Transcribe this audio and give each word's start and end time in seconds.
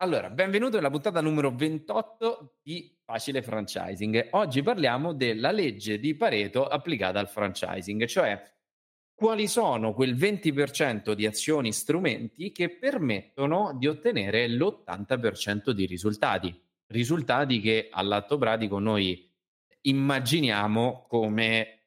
Allora, 0.00 0.28
benvenuto 0.28 0.76
nella 0.76 0.90
puntata 0.90 1.22
numero 1.22 1.50
28 1.54 2.58
di 2.62 2.94
Facile 3.02 3.40
Franchising. 3.40 4.28
Oggi 4.32 4.62
parliamo 4.62 5.14
della 5.14 5.50
legge 5.50 5.98
di 5.98 6.14
Pareto 6.14 6.66
applicata 6.66 7.18
al 7.18 7.30
franchising, 7.30 8.04
cioè 8.04 8.38
quali 9.14 9.48
sono 9.48 9.94
quel 9.94 10.14
20% 10.14 11.12
di 11.12 11.24
azioni 11.24 11.72
strumenti 11.72 12.52
che 12.52 12.76
permettono 12.76 13.74
di 13.78 13.86
ottenere 13.86 14.46
l'80% 14.48 15.70
di 15.70 15.86
risultati. 15.86 16.54
Risultati 16.88 17.58
che 17.60 17.88
all'atto 17.90 18.36
pratico 18.36 18.78
noi 18.78 19.26
immaginiamo 19.80 21.06
come 21.08 21.86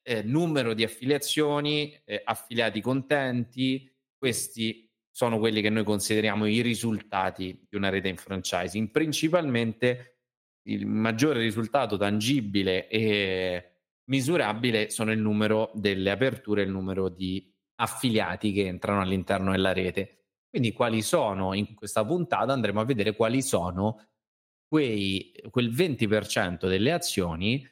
eh, 0.00 0.22
numero 0.22 0.72
di 0.72 0.84
affiliazioni, 0.84 2.00
eh, 2.06 2.22
affiliati 2.24 2.80
contenti, 2.80 3.94
questi 4.16 4.90
sono 5.12 5.38
quelli 5.38 5.60
che 5.60 5.70
noi 5.70 5.84
consideriamo 5.84 6.46
i 6.46 6.62
risultati 6.62 7.66
di 7.68 7.76
una 7.76 7.90
rete 7.90 8.08
in 8.08 8.16
franchising. 8.16 8.90
Principalmente 8.90 10.20
il 10.68 10.86
maggiore 10.86 11.40
risultato 11.40 11.98
tangibile 11.98 12.88
e 12.88 13.72
misurabile 14.04 14.88
sono 14.90 15.12
il 15.12 15.20
numero 15.20 15.70
delle 15.74 16.10
aperture, 16.10 16.62
il 16.62 16.70
numero 16.70 17.10
di 17.10 17.54
affiliati 17.76 18.52
che 18.52 18.66
entrano 18.66 19.02
all'interno 19.02 19.50
della 19.50 19.72
rete. 19.72 20.28
Quindi 20.48 20.72
quali 20.72 21.02
sono 21.02 21.54
in 21.54 21.74
questa 21.74 22.04
puntata 22.04 22.52
andremo 22.52 22.80
a 22.80 22.84
vedere 22.84 23.14
quali 23.14 23.42
sono 23.42 24.08
quei, 24.66 25.32
quel 25.50 25.70
20% 25.70 26.66
delle 26.68 26.92
azioni 26.92 27.66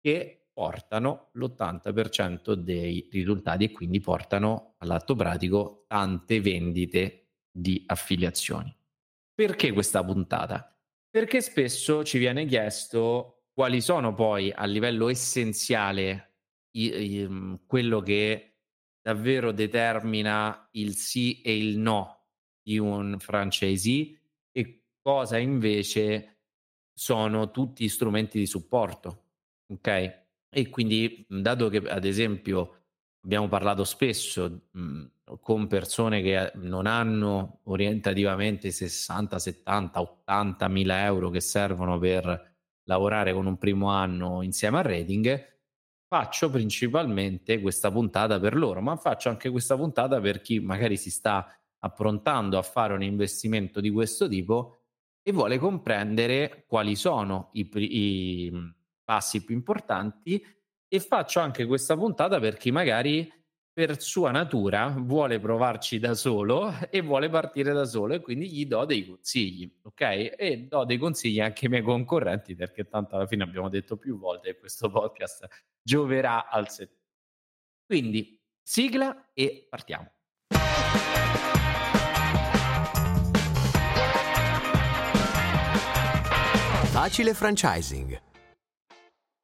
che 0.00 0.45
portano 0.56 1.28
l'80% 1.32 2.54
dei 2.54 3.06
risultati 3.12 3.64
e 3.64 3.72
quindi 3.72 4.00
portano 4.00 4.76
all'atto 4.78 5.14
pratico 5.14 5.84
tante 5.86 6.40
vendite 6.40 7.32
di 7.50 7.82
affiliazioni. 7.84 8.74
Perché 9.34 9.70
questa 9.72 10.02
puntata? 10.02 10.74
Perché 11.10 11.42
spesso 11.42 12.02
ci 12.04 12.16
viene 12.16 12.46
chiesto 12.46 13.48
quali 13.52 13.82
sono 13.82 14.14
poi 14.14 14.50
a 14.50 14.64
livello 14.64 15.10
essenziale 15.10 16.38
i, 16.70 16.86
i, 16.86 17.28
mm, 17.28 17.54
quello 17.66 18.00
che 18.00 18.60
davvero 19.02 19.52
determina 19.52 20.70
il 20.72 20.94
sì 20.94 21.42
e 21.42 21.54
il 21.54 21.76
no 21.76 22.28
di 22.62 22.78
un 22.78 23.16
franchisee 23.18 24.20
e 24.52 24.84
cosa 25.02 25.36
invece 25.36 26.44
sono 26.94 27.50
tutti 27.50 27.86
strumenti 27.90 28.38
di 28.38 28.46
supporto. 28.46 29.24
Ok? 29.66 30.24
E 30.56 30.70
quindi, 30.70 31.26
dato 31.28 31.68
che 31.68 31.76
ad 31.86 32.06
esempio 32.06 32.84
abbiamo 33.22 33.46
parlato 33.46 33.84
spesso 33.84 34.68
mh, 34.70 35.04
con 35.38 35.66
persone 35.66 36.22
che 36.22 36.52
non 36.54 36.86
hanno 36.86 37.60
orientativamente 37.64 38.70
60, 38.70 39.38
70, 39.38 40.00
80 40.00 40.66
mila 40.68 41.04
euro 41.04 41.28
che 41.28 41.40
servono 41.40 41.98
per 41.98 42.54
lavorare 42.84 43.34
con 43.34 43.44
un 43.44 43.58
primo 43.58 43.90
anno 43.90 44.40
insieme 44.40 44.78
al 44.78 44.84
rating, 44.84 45.58
faccio 46.08 46.48
principalmente 46.48 47.60
questa 47.60 47.90
puntata 47.90 48.40
per 48.40 48.56
loro, 48.56 48.80
ma 48.80 48.96
faccio 48.96 49.28
anche 49.28 49.50
questa 49.50 49.76
puntata 49.76 50.20
per 50.22 50.40
chi 50.40 50.58
magari 50.60 50.96
si 50.96 51.10
sta 51.10 51.54
approntando 51.80 52.56
a 52.56 52.62
fare 52.62 52.94
un 52.94 53.02
investimento 53.02 53.82
di 53.82 53.90
questo 53.90 54.26
tipo 54.26 54.78
e 55.22 55.32
vuole 55.32 55.58
comprendere 55.58 56.64
quali 56.66 56.96
sono 56.96 57.50
i, 57.52 57.68
i 57.74 58.50
passi 59.06 59.44
più 59.44 59.54
importanti 59.54 60.44
e 60.88 61.00
faccio 61.00 61.38
anche 61.38 61.64
questa 61.64 61.96
puntata 61.96 62.40
per 62.40 62.56
chi 62.56 62.72
magari 62.72 63.32
per 63.72 64.00
sua 64.00 64.30
natura 64.30 64.94
vuole 64.98 65.38
provarci 65.38 65.98
da 65.98 66.14
solo 66.14 66.72
e 66.90 67.02
vuole 67.02 67.28
partire 67.28 67.72
da 67.72 67.84
solo 67.84 68.14
e 68.14 68.20
quindi 68.20 68.50
gli 68.50 68.66
do 68.66 68.84
dei 68.84 69.06
consigli, 69.06 69.70
ok? 69.82 70.00
E 70.36 70.66
do 70.68 70.84
dei 70.84 70.98
consigli 70.98 71.40
anche 71.40 71.66
ai 71.66 71.70
miei 71.70 71.82
concorrenti 71.82 72.56
perché 72.56 72.88
tanto 72.88 73.16
alla 73.16 73.26
fine 73.26 73.44
abbiamo 73.44 73.68
detto 73.68 73.96
più 73.96 74.18
volte 74.18 74.52
che 74.52 74.58
questo 74.58 74.90
podcast 74.90 75.46
gioverà 75.82 76.48
al 76.48 76.68
settore. 76.70 77.04
Quindi 77.84 78.40
sigla 78.62 79.30
e 79.34 79.66
partiamo. 79.68 80.10
Facile 86.90 87.34
franchising 87.34 88.25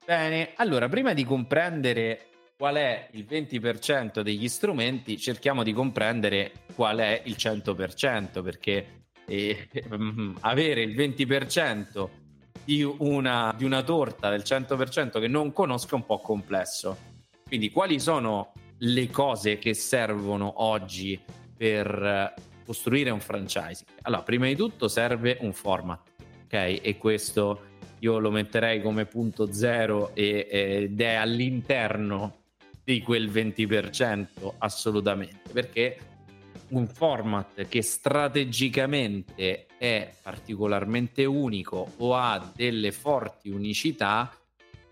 Bene, 0.04 0.50
allora 0.56 0.88
prima 0.88 1.12
di 1.12 1.24
comprendere 1.24 2.26
qual 2.56 2.74
è 2.74 3.08
il 3.12 3.24
20% 3.28 4.20
degli 4.20 4.48
strumenti, 4.48 5.16
cerchiamo 5.16 5.62
di 5.62 5.72
comprendere 5.72 6.52
qual 6.74 6.98
è 6.98 7.22
il 7.24 7.36
100%, 7.38 8.42
perché 8.42 9.04
eh, 9.26 9.68
avere 10.40 10.82
il 10.82 10.96
20% 10.96 12.08
di 12.64 12.82
una, 12.82 13.54
di 13.56 13.64
una 13.64 13.82
torta 13.82 14.28
del 14.28 14.42
100% 14.44 15.20
che 15.20 15.28
non 15.28 15.52
conosco 15.52 15.94
è 15.94 15.98
un 15.98 16.06
po' 16.06 16.18
complesso. 16.18 16.96
Quindi 17.46 17.70
quali 17.70 18.00
sono 18.00 18.52
le 18.78 19.08
cose 19.08 19.58
che 19.58 19.74
servono 19.74 20.64
oggi 20.64 21.20
per 21.56 22.34
costruire 22.64 23.10
un 23.10 23.20
franchising? 23.20 23.88
Allora, 24.02 24.22
prima 24.22 24.46
di 24.46 24.56
tutto 24.56 24.88
serve 24.88 25.36
un 25.40 25.52
format, 25.52 26.00
ok? 26.44 26.80
E 26.82 26.96
questo 26.98 27.70
io 28.02 28.18
lo 28.18 28.30
metterei 28.30 28.82
come 28.82 29.06
punto 29.06 29.52
zero 29.52 30.14
e, 30.14 30.46
ed 30.50 31.00
è 31.00 31.14
all'interno 31.14 32.40
di 32.84 33.00
quel 33.00 33.30
20% 33.30 34.54
assolutamente 34.58 35.50
perché 35.52 35.98
un 36.70 36.88
format 36.88 37.66
che 37.68 37.82
strategicamente 37.82 39.66
è 39.78 40.12
particolarmente 40.20 41.24
unico 41.24 41.92
o 41.98 42.14
ha 42.14 42.52
delle 42.54 42.90
forti 42.92 43.50
unicità 43.50 44.34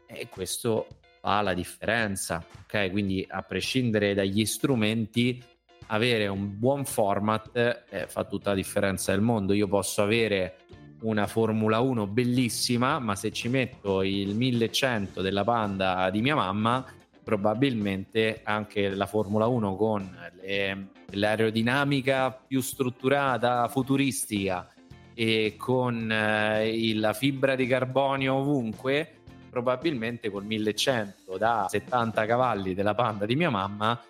e 0.06 0.28
questo 0.28 0.86
fa 1.20 1.40
la 1.40 1.54
differenza 1.54 2.44
ok? 2.64 2.90
Quindi 2.90 3.26
a 3.28 3.42
prescindere 3.42 4.14
dagli 4.14 4.44
strumenti 4.44 5.42
avere 5.86 6.28
un 6.28 6.58
buon 6.58 6.84
format 6.84 7.84
eh, 7.90 8.06
fa 8.06 8.24
tutta 8.24 8.50
la 8.50 8.56
differenza 8.56 9.10
del 9.10 9.20
mondo. 9.20 9.52
Io 9.52 9.66
posso 9.66 10.02
avere 10.02 10.58
una 11.00 11.26
Formula 11.26 11.80
1 11.80 12.06
bellissima, 12.06 12.98
ma 12.98 13.14
se 13.14 13.30
ci 13.32 13.48
metto 13.48 14.02
il 14.02 14.34
1100 14.34 15.20
della 15.20 15.44
Panda 15.44 16.10
di 16.10 16.20
mia 16.20 16.34
mamma, 16.34 16.84
probabilmente 17.22 18.40
anche 18.44 18.88
la 18.88 19.06
Formula 19.06 19.46
1 19.46 19.76
con 19.76 20.16
le, 20.40 20.88
l'aerodinamica 21.10 22.30
più 22.30 22.60
strutturata, 22.60 23.68
futuristica 23.68 24.72
e 25.14 25.54
con 25.56 26.10
eh, 26.10 26.94
la 26.94 27.12
fibra 27.12 27.54
di 27.54 27.66
carbonio 27.66 28.34
ovunque, 28.34 29.16
probabilmente 29.50 30.30
col 30.30 30.44
1100 30.44 31.36
da 31.36 31.66
70 31.68 32.26
cavalli 32.26 32.74
della 32.74 32.94
Panda 32.94 33.26
di 33.26 33.36
mia 33.36 33.50
mamma 33.50 34.00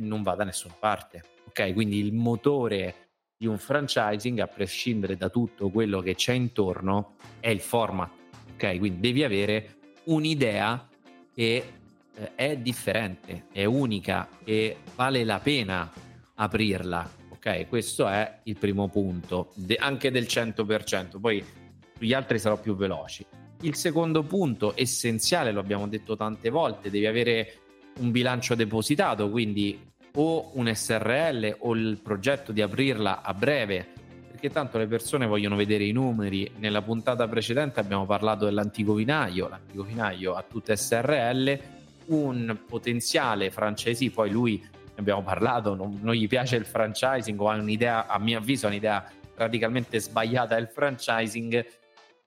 non 0.00 0.22
va 0.22 0.34
da 0.34 0.44
nessuna 0.44 0.74
parte. 0.78 1.22
Ok, 1.48 1.74
quindi 1.74 1.98
il 1.98 2.14
motore 2.14 3.01
di 3.42 3.48
un 3.48 3.58
franchising, 3.58 4.38
a 4.38 4.46
prescindere 4.46 5.16
da 5.16 5.28
tutto 5.28 5.68
quello 5.68 5.98
che 5.98 6.14
c'è 6.14 6.32
intorno, 6.32 7.16
è 7.40 7.48
il 7.48 7.58
format. 7.58 8.08
Ok, 8.52 8.78
quindi 8.78 9.00
devi 9.00 9.24
avere 9.24 9.78
un'idea 10.04 10.88
che 11.34 11.64
eh, 12.14 12.34
è 12.36 12.56
differente, 12.56 13.46
è 13.50 13.64
unica 13.64 14.28
e 14.44 14.76
vale 14.94 15.24
la 15.24 15.40
pena 15.40 15.90
aprirla. 16.36 17.10
Ok, 17.30 17.66
questo 17.66 18.06
è 18.06 18.42
il 18.44 18.56
primo 18.56 18.88
punto, 18.88 19.50
de- 19.56 19.74
anche 19.74 20.12
del 20.12 20.26
100%. 20.26 21.18
Poi 21.18 21.44
sugli 21.96 22.12
altri 22.12 22.38
sarò 22.38 22.60
più 22.60 22.76
veloci. 22.76 23.26
Il 23.62 23.74
secondo 23.74 24.22
punto 24.22 24.74
essenziale, 24.76 25.50
lo 25.50 25.58
abbiamo 25.58 25.88
detto 25.88 26.14
tante 26.14 26.48
volte, 26.48 26.90
devi 26.90 27.06
avere 27.06 27.54
un 27.98 28.12
bilancio 28.12 28.54
depositato, 28.54 29.28
quindi 29.30 29.91
o 30.14 30.50
un 30.54 30.72
SRL 30.72 31.56
o 31.60 31.74
il 31.74 31.98
progetto 32.02 32.52
di 32.52 32.60
aprirla 32.60 33.22
a 33.22 33.32
breve, 33.32 33.86
perché 34.30 34.50
tanto 34.50 34.78
le 34.78 34.86
persone 34.86 35.26
vogliono 35.26 35.56
vedere 35.56 35.84
i 35.84 35.92
numeri. 35.92 36.50
Nella 36.56 36.82
puntata 36.82 37.26
precedente 37.28 37.80
abbiamo 37.80 38.04
parlato 38.06 38.44
dell'antico 38.44 38.94
vinaio, 38.94 39.48
l'antico 39.48 39.82
vinaio 39.84 40.34
ha 40.34 40.42
tutte 40.42 40.76
SRL, 40.76 41.58
un 42.06 42.58
potenziale 42.66 43.50
franchisee, 43.50 44.10
poi 44.10 44.30
lui 44.30 44.58
ne 44.60 44.92
abbiamo 44.96 45.22
parlato, 45.22 45.74
non, 45.74 45.98
non 46.02 46.14
gli 46.14 46.28
piace 46.28 46.56
il 46.56 46.66
franchising 46.66 47.40
o 47.40 47.48
ha 47.48 47.54
un'idea, 47.54 48.06
a 48.06 48.18
mio 48.18 48.38
avviso, 48.38 48.66
un'idea 48.66 49.10
radicalmente 49.34 49.98
sbagliata 49.98 50.56
del 50.56 50.68
franchising 50.68 51.66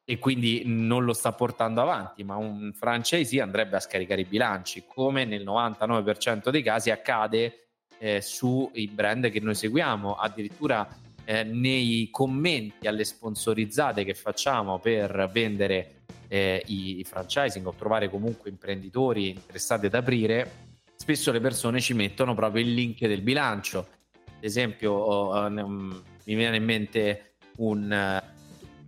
e 0.08 0.20
quindi 0.20 0.64
non 0.66 1.04
lo 1.04 1.14
sta 1.14 1.32
portando 1.34 1.82
avanti, 1.82 2.24
ma 2.24 2.36
un 2.36 2.72
franchisee 2.74 3.42
andrebbe 3.42 3.76
a 3.76 3.80
scaricare 3.80 4.22
i 4.22 4.26
bilanci, 4.26 4.86
come 4.88 5.26
nel 5.26 5.44
99% 5.44 6.50
dei 6.50 6.62
casi 6.62 6.92
accade 6.92 7.65
eh, 7.98 8.22
sui 8.22 8.88
brand 8.88 9.30
che 9.30 9.40
noi 9.40 9.56
seguiamo, 9.56 10.16
addirittura 10.16 10.88
eh, 11.24 11.44
nei 11.44 12.10
commenti 12.12 12.88
alle 12.88 13.04
sponsorizzate 13.04 14.04
che 14.04 14.14
facciamo 14.14 14.80
per 14.80 15.30
vendere 15.32 16.04
eh, 16.28 16.64
i 16.68 17.04
franchising 17.04 17.66
o 17.66 17.74
trovare 17.74 18.10
comunque 18.10 18.50
imprenditori 18.50 19.30
interessati 19.30 19.88
ad 19.88 19.94
aprire, 19.94 20.52
spesso 20.96 21.32
le 21.32 21.40
persone 21.40 21.80
ci 21.80 21.94
mettono 21.94 22.34
proprio 22.34 22.64
il 22.64 22.74
link 22.74 23.00
del 23.06 23.22
bilancio. 23.22 23.88
Ad 24.26 24.44
esempio, 24.44 24.92
oh, 24.92 25.46
um, 25.46 26.04
mi 26.26 26.36
viene 26.36 26.58
in 26.58 26.64
mente 26.64 27.36
un 27.58 28.22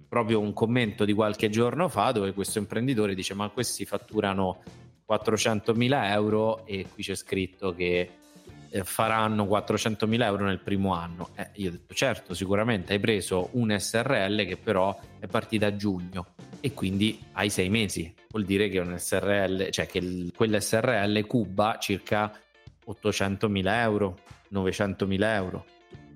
proprio 0.07 0.39
un 0.39 0.53
commento 0.53 1.03
di 1.06 1.13
qualche 1.13 1.50
giorno 1.50 1.89
fa 1.89 2.12
dove 2.12 2.33
questo 2.33 2.60
imprenditore 2.60 3.13
dice 3.13 3.33
ma 3.33 3.50
questi 3.50 3.86
fatturano 3.86 4.63
400.000 5.07 6.12
euro 6.12 6.65
e 6.65 6.88
qui 6.94 7.03
c'è 7.03 7.15
scritto 7.15 7.74
che 7.74 8.10
eh, 8.69 8.84
faranno 8.84 9.46
400.000 9.46 10.24
euro 10.24 10.46
nel 10.46 10.60
primo 10.60 10.94
anno. 10.94 11.30
Eh, 11.36 11.50
io 11.56 11.69
ho 11.69 11.72
detto 11.72 11.94
certo, 11.94 12.34
sicuramente 12.34 12.94
hai 12.94 13.00
preso 13.00 13.50
un 13.54 13.75
SRL 13.78 14.46
che 14.46 14.58
però 14.58 14.98
è 15.19 15.28
partita 15.28 15.68
a 15.68 15.75
giugno 15.75 16.34
e 16.60 16.74
quindi 16.74 17.19
hai 17.34 17.50
sei 17.50 17.69
mesi. 17.69 18.14
Vuol 18.30 18.46
dire 18.46 18.69
che 18.69 18.80
un 18.80 18.98
SRL, 18.98 19.69
cioè 19.69 19.88
che 19.88 20.00
il, 20.00 20.31
quell'SRL 20.36 21.25
cuba 21.25 21.78
circa 21.80 22.31
800.000 22.88 23.68
euro, 23.68 24.19
900.000 24.54 25.24
euro. 25.34 25.66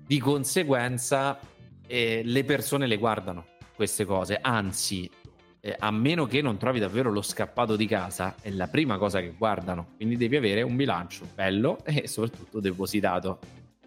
Di 0.06 0.18
conseguenza 0.18 1.38
eh, 1.86 2.22
le 2.24 2.44
persone 2.44 2.86
le 2.86 2.96
guardano 2.96 3.46
queste 3.74 4.04
cose, 4.04 4.38
anzi 4.40 5.10
eh, 5.64 5.76
a 5.78 5.92
meno 5.92 6.26
che 6.26 6.42
non 6.42 6.58
trovi 6.58 6.80
davvero 6.80 7.10
lo 7.12 7.22
scappato 7.22 7.76
di 7.76 7.86
casa, 7.86 8.34
è 8.42 8.50
la 8.50 8.66
prima 8.66 8.98
cosa 8.98 9.20
che 9.20 9.32
guardano. 9.38 9.92
Quindi 9.96 10.16
devi 10.16 10.36
avere 10.36 10.62
un 10.62 10.74
bilancio 10.74 11.24
bello 11.32 11.78
e 11.84 12.08
soprattutto 12.08 12.58
depositato. 12.58 13.38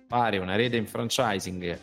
Fare 0.08 0.38
una 0.38 0.56
rete 0.56 0.78
in 0.78 0.88
franchising, 0.88 1.78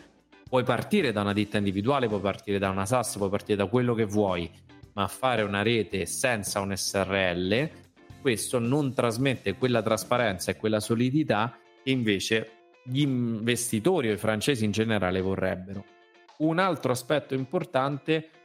puoi 0.49 0.63
partire 0.63 1.11
da 1.11 1.21
una 1.21 1.33
ditta 1.33 1.57
individuale, 1.57 2.07
puoi 2.07 2.21
partire 2.21 2.57
da 2.57 2.69
una 2.69 2.87
SAS, 2.87 3.17
puoi 3.17 3.29
partire 3.29 3.57
da 3.57 3.67
quello 3.67 3.93
che 3.93 4.05
vuoi, 4.05 4.49
ma 4.93 5.07
fare 5.07 5.43
una 5.43 5.61
rete 5.61 6.07
senza 6.07 6.59
un 6.59 6.75
SRL, 6.75 7.69
questo 8.21 8.57
non 8.57 8.93
trasmette 8.93 9.55
quella 9.55 9.83
trasparenza 9.83 10.49
e 10.49 10.55
quella 10.55 10.79
solidità 10.79 11.55
che 11.83 11.91
invece 11.91 12.51
gli 12.83 13.01
investitori 13.01 14.09
o 14.09 14.13
i 14.13 14.17
francesi 14.17 14.65
in 14.65 14.71
generale 14.71 15.21
vorrebbero. 15.21 15.85
Un 16.37 16.57
altro 16.57 16.93
aspetto 16.93 17.33
importante 17.35 18.15
è 18.15 18.42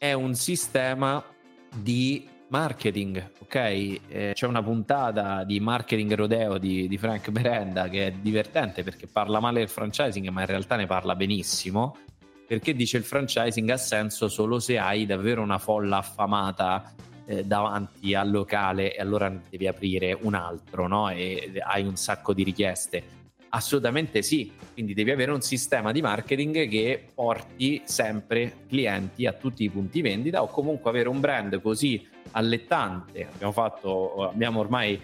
è 0.00 0.14
un 0.14 0.34
sistema 0.34 1.22
di 1.70 2.26
marketing, 2.48 3.32
ok? 3.40 3.54
Eh, 3.54 4.30
c'è 4.32 4.46
una 4.46 4.62
puntata 4.62 5.44
di 5.44 5.60
marketing 5.60 6.14
rodeo 6.14 6.56
di, 6.56 6.88
di, 6.88 6.96
Frank 6.96 7.28
Berenda 7.28 7.86
che 7.90 8.06
è 8.06 8.10
divertente 8.12 8.82
perché 8.82 9.06
parla 9.06 9.40
male 9.40 9.58
del 9.58 9.68
franchising, 9.68 10.26
ma 10.28 10.40
in 10.40 10.46
realtà 10.46 10.76
ne 10.76 10.86
parla 10.86 11.14
benissimo. 11.14 11.98
Perché 12.46 12.74
dice 12.74 12.96
il 12.96 13.04
franchising 13.04 13.68
ha 13.68 13.76
senso 13.76 14.28
solo 14.28 14.58
se 14.58 14.78
hai 14.78 15.04
davvero 15.04 15.42
una 15.42 15.58
folla 15.58 15.98
affamata 15.98 16.94
eh, 17.26 17.44
davanti 17.44 18.14
al 18.14 18.30
locale 18.30 18.96
e 18.96 19.02
allora 19.02 19.30
devi 19.50 19.66
aprire 19.66 20.16
un 20.18 20.32
altro, 20.32 20.88
no? 20.88 21.10
E 21.10 21.60
hai 21.62 21.84
un 21.84 21.96
sacco 21.96 22.32
di 22.32 22.42
richieste 22.42 23.19
Assolutamente 23.52 24.22
sì, 24.22 24.52
quindi 24.72 24.94
devi 24.94 25.10
avere 25.10 25.32
un 25.32 25.40
sistema 25.40 25.90
di 25.90 26.00
marketing 26.00 26.68
che 26.68 27.08
porti 27.12 27.82
sempre 27.84 28.64
clienti 28.68 29.26
a 29.26 29.32
tutti 29.32 29.64
i 29.64 29.68
punti 29.68 30.02
vendita 30.02 30.40
o 30.40 30.46
comunque 30.46 30.88
avere 30.88 31.08
un 31.08 31.18
brand 31.18 31.60
così 31.60 32.06
allettante. 32.32 33.26
Abbiamo 33.32 33.52
fatto, 33.52 34.28
abbiamo 34.28 34.60
ormai 34.60 35.00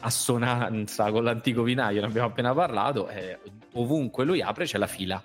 assonanza 0.00 1.10
con 1.10 1.24
l'antico 1.24 1.64
vinaio, 1.64 2.00
ne 2.00 2.06
abbiamo 2.06 2.28
appena 2.28 2.54
parlato, 2.54 3.08
eh, 3.08 3.38
ovunque 3.72 4.24
lui 4.24 4.40
apre 4.40 4.66
c'è 4.66 4.78
la 4.78 4.86
fila. 4.86 5.20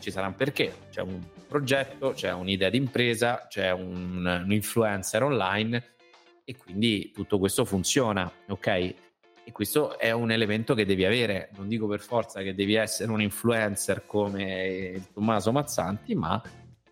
Ci 0.00 0.10
sarà 0.10 0.26
un 0.26 0.34
perché, 0.34 0.72
c'è 0.90 1.02
un 1.02 1.20
progetto, 1.46 2.12
c'è 2.12 2.32
un'idea 2.32 2.70
di 2.70 2.76
impresa, 2.78 3.46
c'è 3.48 3.70
un, 3.70 4.42
un 4.44 4.52
influencer 4.52 5.22
online 5.22 5.94
e 6.44 6.56
quindi 6.56 7.12
tutto 7.14 7.38
questo 7.38 7.64
funziona, 7.64 8.30
ok? 8.48 8.94
E 9.50 9.52
questo 9.52 9.98
è 9.98 10.12
un 10.12 10.30
elemento 10.30 10.74
che 10.74 10.86
devi 10.86 11.04
avere, 11.04 11.50
non 11.56 11.66
dico 11.66 11.88
per 11.88 11.98
forza 11.98 12.40
che 12.40 12.54
devi 12.54 12.74
essere 12.74 13.10
un 13.10 13.20
influencer 13.20 14.06
come 14.06 15.08
Tommaso 15.12 15.50
Mazzanti, 15.50 16.14
ma 16.14 16.40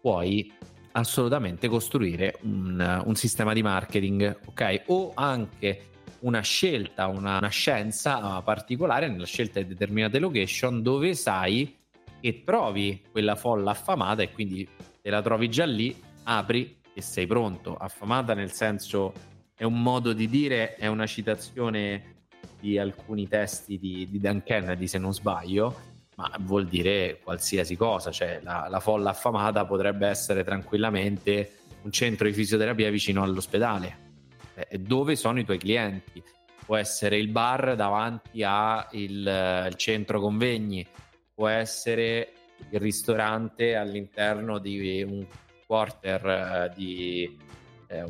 puoi 0.01 0.53
assolutamente 0.91 1.69
costruire 1.69 2.37
un, 2.43 3.03
un 3.05 3.15
sistema 3.15 3.53
di 3.53 3.63
marketing, 3.63 4.41
ok? 4.47 4.83
O 4.87 5.13
anche 5.15 5.91
una 6.21 6.41
scelta, 6.41 7.07
una, 7.07 7.39
una 7.39 7.49
scienza 7.49 8.43
particolare 8.43 9.09
nella 9.09 9.25
scelta 9.25 9.61
di 9.61 9.69
determinate 9.69 10.19
location 10.19 10.83
dove 10.83 11.15
sai 11.15 11.77
che 12.21 12.43
trovi 12.45 13.05
quella 13.09 13.37
folla 13.37 13.71
affamata 13.71 14.23
e 14.23 14.33
quindi 14.33 14.69
te 15.01 15.11
la 15.11 15.23
trovi 15.23 15.49
già 15.49 15.65
lì, 15.65 15.95
apri 16.25 16.77
e 16.93 17.03
sei 17.03 17.29
pronto. 17.29 17.77
Affamata 17.77 18.35
nel 18.35 18.51
senso 18.51 19.13
è 19.55 19.63
un 19.63 19.81
modo 19.81 20.13
di 20.13 20.29
dire, 20.29 20.75
è 20.75 20.89
una 20.89 21.07
citazione 21.07 22.17
di 22.59 22.79
alcuni 22.79 23.29
testi 23.29 23.79
di, 23.79 24.09
di 24.11 24.19
Dan 24.19 24.43
Kennedy, 24.43 24.87
se 24.87 24.99
non 24.99 25.13
sbaglio, 25.13 25.77
ma 26.17 26.31
vuol 26.41 26.67
dire 26.67 27.21
qualsiasi 27.23 27.77
cosa, 27.77 28.11
cioè 28.11 28.41
la, 28.43 28.67
la, 28.69 28.81
folla 28.81 29.11
affamata 29.11 29.65
potrebbe 29.65 30.09
essere 30.09 30.43
tranquillamente 30.43 31.53
un 31.83 31.93
centro 31.93 32.27
di 32.27 32.33
fisioterapia 32.33 32.91
vicino 32.91 33.23
all'ospedale. 33.23 34.07
Eh, 34.55 34.79
dove 34.79 35.15
sono 35.15 35.39
i 35.39 35.45
tuoi 35.45 35.59
clienti? 35.59 36.23
Può 36.67 36.77
essere 36.77 37.17
il 37.17 37.29
bar 37.29 37.77
davanti 37.77 38.43
al 38.43 38.87
il 38.91 39.73
centro 39.77 40.21
convegni, 40.21 40.87
può 41.35 41.47
essere 41.47 42.33
il 42.71 42.81
ristorante 42.81 43.77
all'interno 43.77 44.59
di 44.59 45.03
un 45.03 45.25
quarter 45.67 46.27
eh, 46.27 46.73
di 46.75 47.39
eh, 47.87 48.05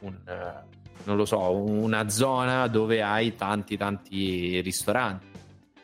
un, 0.00 0.18
non 1.04 1.16
lo 1.16 1.24
so, 1.24 1.50
una 1.50 2.08
zona 2.08 2.66
dove 2.66 3.02
hai 3.02 3.34
tanti 3.34 3.76
tanti 3.76 4.60
ristoranti. 4.60 5.26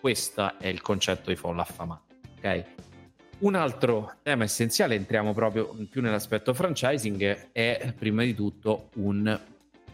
Questo 0.01 0.59
è 0.59 0.67
il 0.67 0.81
concetto 0.83 1.31
di 1.31 1.37
folla 1.37 1.63
affamata, 1.63 2.15
ok? 2.39 2.65
Un 3.39 3.55
altro 3.55 4.15
tema 4.23 4.45
essenziale, 4.45 4.95
entriamo 4.95 5.33
proprio 5.33 5.75
più 5.91 6.01
nell'aspetto 6.01 6.55
franchising, 6.55 7.51
è 7.53 7.93
prima 7.97 8.23
di 8.23 8.35
tutto 8.35 8.91
un 8.97 9.41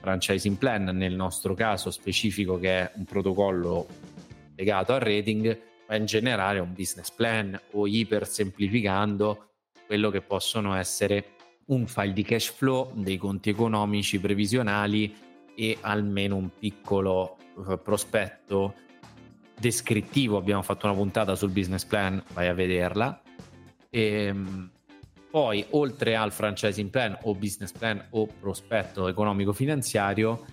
franchising 0.00 0.56
plan, 0.56 0.84
nel 0.84 1.14
nostro 1.14 1.54
caso 1.54 1.90
specifico 1.90 2.58
che 2.58 2.78
è 2.80 2.90
un 2.94 3.04
protocollo 3.04 3.86
legato 4.54 4.92
al 4.92 5.00
rating, 5.00 5.60
ma 5.88 5.96
in 5.96 6.04
generale 6.04 6.58
un 6.58 6.72
business 6.74 7.10
plan 7.10 7.58
o 7.72 7.86
iper 7.86 8.26
semplificando 8.26 9.50
quello 9.86 10.10
che 10.10 10.20
possono 10.20 10.74
essere 10.74 11.36
un 11.68 11.86
file 11.86 12.12
di 12.12 12.22
cash 12.22 12.50
flow, 12.50 12.92
dei 12.94 13.16
conti 13.16 13.50
economici 13.50 14.18
previsionali 14.18 15.14
e 15.54 15.78
almeno 15.80 16.36
un 16.36 16.50
piccolo 16.58 17.36
uh, 17.54 17.80
prospetto 17.82 18.74
descrittivo. 19.58 20.36
Abbiamo 20.36 20.62
fatto 20.62 20.86
una 20.86 20.94
puntata 20.94 21.34
sul 21.34 21.50
business 21.50 21.84
plan, 21.84 22.22
vai 22.32 22.48
a 22.48 22.54
vederla. 22.54 23.20
E, 23.90 24.00
ehm, 24.00 24.70
poi, 25.30 25.64
oltre 25.70 26.16
al 26.16 26.32
franchising 26.32 26.88
plan 26.88 27.18
o 27.22 27.34
business 27.34 27.72
plan 27.72 28.02
o 28.10 28.26
prospetto 28.26 29.08
economico-finanziario, 29.08 30.44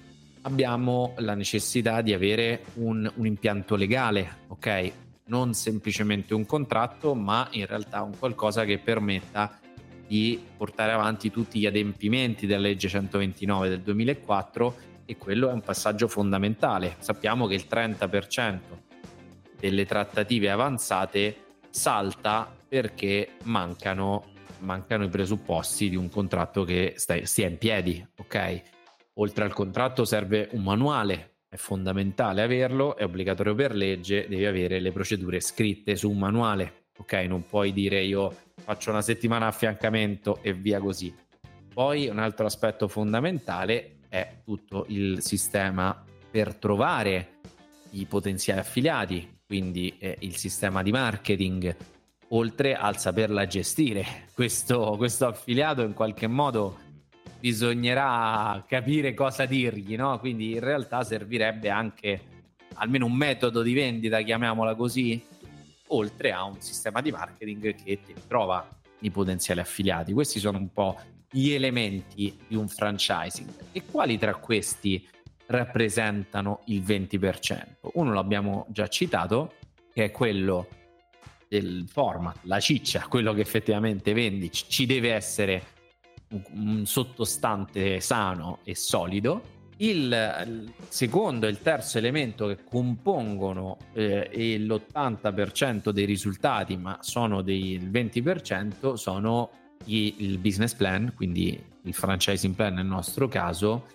abbiamo 0.42 1.14
la 1.18 1.34
necessità 1.34 2.02
di 2.02 2.14
avere 2.14 2.64
un, 2.76 3.10
un 3.16 3.26
impianto 3.26 3.76
legale, 3.76 4.40
ok? 4.48 4.92
Non 5.28 5.54
semplicemente 5.54 6.34
un 6.34 6.46
contratto, 6.46 7.16
ma 7.16 7.48
in 7.52 7.66
realtà 7.66 8.02
un 8.02 8.18
qualcosa 8.18 8.66
che 8.66 8.80
permetta 8.80 9.60
di 10.08 10.44
portare 10.56 10.92
avanti 10.92 11.32
tutti 11.32 11.60
gli 11.60 11.66
adempimenti 11.66 12.46
della 12.46 12.62
legge 12.62 12.88
129 12.88 13.70
del 13.70 13.82
2004 13.82 14.76
e 15.06 15.18
quello 15.18 15.50
è 15.50 15.54
un 15.54 15.62
passaggio 15.62 16.08
fondamentale. 16.08 16.96
Sappiamo 17.00 17.48
che 17.48 17.56
il 17.56 17.66
30% 17.70 18.60
delle 19.60 19.86
trattative 19.86 20.50
avanzate 20.50 21.36
salta 21.70 22.54
perché 22.68 23.32
mancano, 23.44 24.26
mancano 24.60 25.04
i 25.06 25.10
presupposti 25.10 25.90
di 25.90 25.96
un 25.96 26.10
contratto 26.10 26.64
che 26.64 26.94
stia, 26.98 27.48
in 27.48 27.58
piedi, 27.58 28.06
ok? 28.18 28.62
Oltre 29.16 29.46
al 29.46 29.54
contratto 29.54 30.04
serve 30.04 30.50
un 30.52 30.64
manuale, 30.64 31.38
è 31.48 31.56
fondamentale 31.56 32.42
averlo, 32.42 32.98
è 32.98 33.04
obbligatorio 33.04 33.56
per 33.56 33.74
legge, 33.74 34.28
devi 34.28 34.46
avere 34.46 34.80
le 34.80 34.92
procedure 34.92 35.40
scritte 35.40 35.96
su 35.96 36.10
un 36.10 36.18
manuale, 36.18 36.88
ok? 36.98 37.14
Non 37.28 37.46
puoi 37.46 37.72
dire 37.72 38.04
io 38.04 38.36
faccio 38.66 38.90
una 38.90 39.04
settimana 39.04 39.46
affiancamento 39.46 40.40
e 40.42 40.54
via 40.54 40.80
così. 40.80 41.14
Poi 41.72 42.08
un 42.08 42.18
altro 42.18 42.48
aspetto 42.48 42.88
fondamentale 42.88 43.98
è 44.10 44.40
tutto 44.44 44.86
il 44.88 45.22
sistema 45.22 46.04
per 46.32 46.56
trovare 46.56 47.42
i 47.92 48.06
potenziali 48.06 48.60
affiliati, 48.60 49.38
quindi 49.46 49.96
eh, 50.00 50.18
il 50.22 50.36
sistema 50.36 50.82
di 50.82 50.92
marketing, 50.92 51.76
oltre 52.30 52.76
al 52.76 52.98
saperla 52.98 53.46
gestire. 53.46 54.26
Questo, 54.34 54.96
questo 54.98 55.28
affiliato 55.28 55.84
in 55.84 55.94
qualche 55.94 56.26
modo 56.26 56.80
bisognerà 57.40 58.64
capire 58.68 59.14
cosa 59.14 59.46
dirgli, 59.46 59.96
no? 59.96 60.18
Quindi 60.18 60.54
in 60.54 60.60
realtà 60.62 61.04
servirebbe 61.04 61.70
anche 61.70 62.22
almeno 62.78 63.06
un 63.06 63.14
metodo 63.14 63.62
di 63.62 63.74
vendita, 63.74 64.22
chiamiamola 64.22 64.74
così, 64.74 65.24
oltre 65.88 66.32
a 66.32 66.44
un 66.44 66.60
sistema 66.62 67.02
di 67.02 67.12
marketing 67.12 67.76
che 67.76 68.00
ti 68.02 68.14
trova 68.28 68.68
i 69.00 69.12
potenziali 69.12 69.60
affiliati. 69.60 70.14
Questi 70.14 70.40
sono 70.40 70.58
un 70.58 70.72
po' 70.72 71.00
gli 71.30 71.52
elementi 71.52 72.38
di 72.48 72.56
un 72.56 72.68
franchising 72.68 73.50
e 73.72 73.84
quali 73.86 74.18
tra 74.18 74.36
questi 74.36 75.08
rappresentano 75.48 76.62
il 76.66 76.82
20%? 76.82 77.90
Uno 77.94 78.14
l'abbiamo 78.14 78.66
già 78.70 78.88
citato, 78.88 79.54
che 79.94 80.06
è 80.06 80.12
quello 80.12 80.68
del 81.48 81.86
format, 81.88 82.40
la 82.44 82.60
ciccia, 82.60 83.08
quello 83.08 83.34
che 83.34 83.42
effettivamente 83.42 84.14
vendi, 84.14 84.52
ci 84.52 84.86
deve 84.86 85.14
essere 85.14 85.64
un, 86.30 86.44
un 86.54 86.86
sottostante 86.86 88.00
sano 88.00 88.60
e 88.64 88.76
solido. 88.76 89.54
Il, 89.78 90.72
secondo 90.88 91.48
e 91.48 91.50
il 91.50 91.60
terzo 91.62 91.98
elemento 91.98 92.48
che 92.48 92.60
compongono 92.64 93.78
eh, 93.94 94.58
l'80% 94.58 95.90
dei 95.90 96.06
risultati, 96.06 96.78
ma 96.78 96.98
sono 97.02 97.42
del 97.42 97.90
20%, 97.92 98.94
sono 98.94 99.50
gli, 99.84 100.14
il 100.20 100.38
business 100.38 100.74
plan, 100.74 101.12
quindi 101.14 101.62
il 101.82 101.94
franchising 101.94 102.56
plan 102.56 102.76
nel 102.76 102.86
nostro 102.86 103.28
caso, 103.28 103.88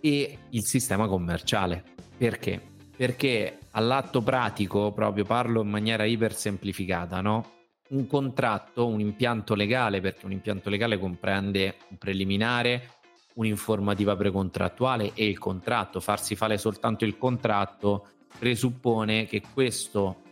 e 0.00 0.38
il 0.50 0.64
sistema 0.64 1.06
commerciale. 1.06 1.84
Perché? 2.16 2.60
Perché 2.96 3.58
all'atto 3.72 4.22
pratico, 4.22 4.92
proprio 4.92 5.24
parlo 5.24 5.62
in 5.62 5.68
maniera 5.68 6.04
iper 6.04 6.34
semplificata, 6.34 7.20
no? 7.20 7.52
Un 7.90 8.06
contratto, 8.06 8.86
un 8.86 9.00
impianto 9.00 9.54
legale, 9.54 10.00
perché 10.00 10.26
un 10.26 10.32
impianto 10.32 10.68
legale 10.68 10.98
comprende 10.98 11.76
un 11.90 11.96
preliminare, 11.96 12.96
un'informativa 13.38 14.14
precontrattuale 14.16 15.12
e 15.14 15.26
il 15.26 15.38
contratto. 15.38 16.00
Farsi 16.00 16.36
fare 16.36 16.58
soltanto 16.58 17.04
il 17.04 17.16
contratto 17.16 18.08
presuppone 18.38 19.26
che 19.26 19.42
questo 19.52 20.22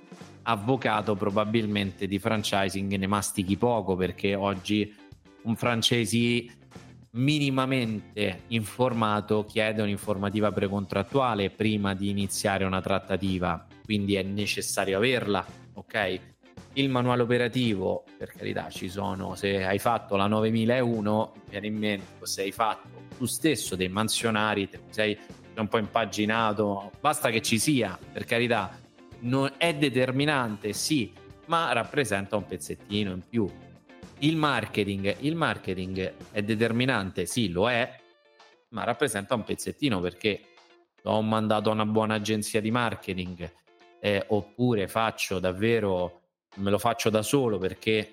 avvocato 0.42 1.16
probabilmente 1.16 2.06
di 2.06 2.18
franchising 2.18 2.94
ne 2.94 3.06
mastichi 3.06 3.56
poco 3.56 3.96
perché 3.96 4.34
oggi 4.34 4.94
un 5.42 5.56
franchisee 5.56 6.46
minimamente 7.12 8.42
informato 8.48 9.44
chiede 9.44 9.82
un'informativa 9.82 10.52
precontrattuale 10.52 11.50
prima 11.50 11.94
di 11.94 12.10
iniziare 12.10 12.64
una 12.64 12.80
trattativa, 12.80 13.66
quindi 13.84 14.16
è 14.16 14.22
necessario 14.22 14.98
averla, 14.98 15.44
ok? 15.74 16.20
Il 16.74 16.90
manuale 16.90 17.22
operativo, 17.22 18.04
per 18.18 18.32
carità, 18.36 18.68
ci 18.68 18.90
sono, 18.90 19.34
se 19.34 19.64
hai 19.64 19.78
fatto 19.78 20.14
la 20.14 20.26
9001, 20.26 21.32
viene 21.48 21.66
in 21.68 21.76
mente, 21.76 22.26
se 22.26 22.42
hai 22.42 22.52
fatto 22.52 22.95
tu 23.16 23.26
stesso 23.26 23.76
dei 23.76 23.88
mansionari, 23.88 24.68
sei 24.90 25.18
un 25.56 25.68
po' 25.68 25.78
impaginato, 25.78 26.90
basta 27.00 27.30
che 27.30 27.42
ci 27.42 27.58
sia, 27.58 27.98
per 28.12 28.24
carità, 28.24 28.78
non 29.20 29.52
è 29.56 29.74
determinante, 29.74 30.72
sì, 30.72 31.12
ma 31.46 31.72
rappresenta 31.72 32.36
un 32.36 32.44
pezzettino 32.44 33.12
in 33.12 33.22
più. 33.28 33.50
Il 34.18 34.36
marketing, 34.36 35.16
il 35.20 35.34
marketing 35.34 36.12
è 36.30 36.42
determinante, 36.42 37.26
sì, 37.26 37.50
lo 37.50 37.70
è, 37.70 37.98
ma 38.70 38.84
rappresenta 38.84 39.34
un 39.34 39.44
pezzettino 39.44 40.00
perché 40.00 40.40
ho 41.04 41.22
mandato 41.22 41.70
a 41.70 41.72
una 41.72 41.86
buona 41.86 42.14
agenzia 42.14 42.60
di 42.60 42.70
marketing 42.70 43.50
eh, 44.00 44.24
oppure 44.28 44.88
faccio 44.88 45.38
davvero, 45.38 46.22
me 46.56 46.70
lo 46.70 46.78
faccio 46.78 47.10
da 47.10 47.22
solo 47.22 47.58
perché 47.58 48.12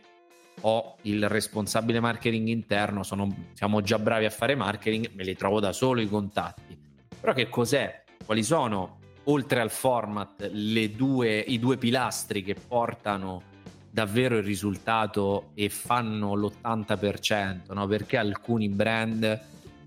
ho 0.62 0.96
il 1.04 1.28
responsabile 1.28 2.00
marketing 2.00 2.48
interno, 2.48 3.04
sono, 3.04 3.34
siamo 3.54 3.82
già 3.82 4.00
bravi 4.00 4.26
a 4.26 4.30
fare 4.30 4.56
marketing, 4.56 5.12
me 5.14 5.24
li 5.24 5.36
trovo 5.36 5.60
da 5.60 5.72
solo 5.72 6.02
i 6.02 6.08
contatti. 6.08 6.78
Però 7.20 7.34
che 7.34 7.50
cos'è? 7.50 8.04
Quali 8.26 8.44
sono, 8.44 9.00
oltre 9.26 9.60
al 9.60 9.70
format, 9.70 10.48
due, 10.48 11.40
i 11.40 11.60
due 11.60 11.78
pilastri 11.78 12.44
che 12.44 12.56
portano 12.56 13.52
davvero 13.90 14.38
il 14.38 14.44
risultato 14.44 15.52
e 15.54 15.70
fanno 15.70 16.34
l'80%, 16.36 17.74
no? 17.74 17.86
perché 17.86 18.18
alcuni 18.18 18.68
brand 18.70 19.42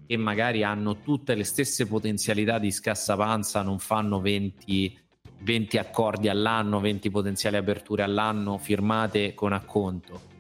che 0.07 0.17
magari 0.17 0.63
hanno 0.63 1.01
tutte 1.01 1.35
le 1.35 1.43
stesse 1.43 1.87
potenzialità 1.87 2.59
di 2.59 2.71
scassapanza 2.71 3.63
non 3.63 3.81
fanno 3.81 4.21
20, 4.21 4.99
20 5.41 5.79
accordi 5.79 6.29
all'anno, 6.29 6.79
20 6.79 7.11
potenziali 7.11 7.57
aperture 7.57 8.05
all'anno 8.05 8.59
firmate 8.59 9.35
con 9.35 9.53
acconto? 9.53 10.35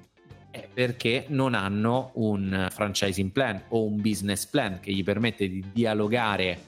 È 0.56 0.68
perché 0.72 1.26
non 1.28 1.52
hanno 1.52 2.12
un 2.14 2.68
franchising 2.70 3.30
plan 3.30 3.64
o 3.68 3.84
un 3.84 4.00
business 4.00 4.46
plan 4.46 4.80
che 4.80 4.90
gli 4.90 5.04
permette 5.04 5.50
di 5.50 5.62
dialogare 5.70 6.60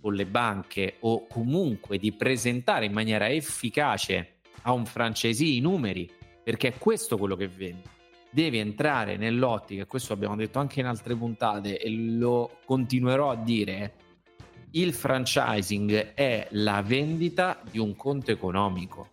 con 0.00 0.14
le 0.14 0.26
banche 0.26 0.96
o 1.00 1.28
comunque 1.28 1.98
di 1.98 2.10
presentare 2.10 2.86
in 2.86 2.92
maniera 2.92 3.28
efficace 3.28 4.38
a 4.62 4.72
un 4.72 4.84
franchisee 4.84 5.54
i 5.54 5.60
numeri 5.60 6.10
perché 6.42 6.66
è 6.66 6.78
questo 6.78 7.16
quello 7.16 7.36
che 7.36 7.46
vendi. 7.46 7.84
Devi 8.28 8.58
entrare 8.58 9.16
nell'ottica, 9.16 9.82
e 9.82 9.86
questo 9.86 10.14
abbiamo 10.14 10.34
detto 10.34 10.58
anche 10.58 10.80
in 10.80 10.86
altre 10.86 11.14
puntate 11.14 11.78
e 11.78 11.90
lo 11.90 12.58
continuerò 12.64 13.30
a 13.30 13.36
dire, 13.36 13.94
il 14.72 14.92
franchising 14.92 16.14
è 16.14 16.48
la 16.50 16.82
vendita 16.82 17.62
di 17.70 17.78
un 17.78 17.94
conto 17.94 18.32
economico. 18.32 19.10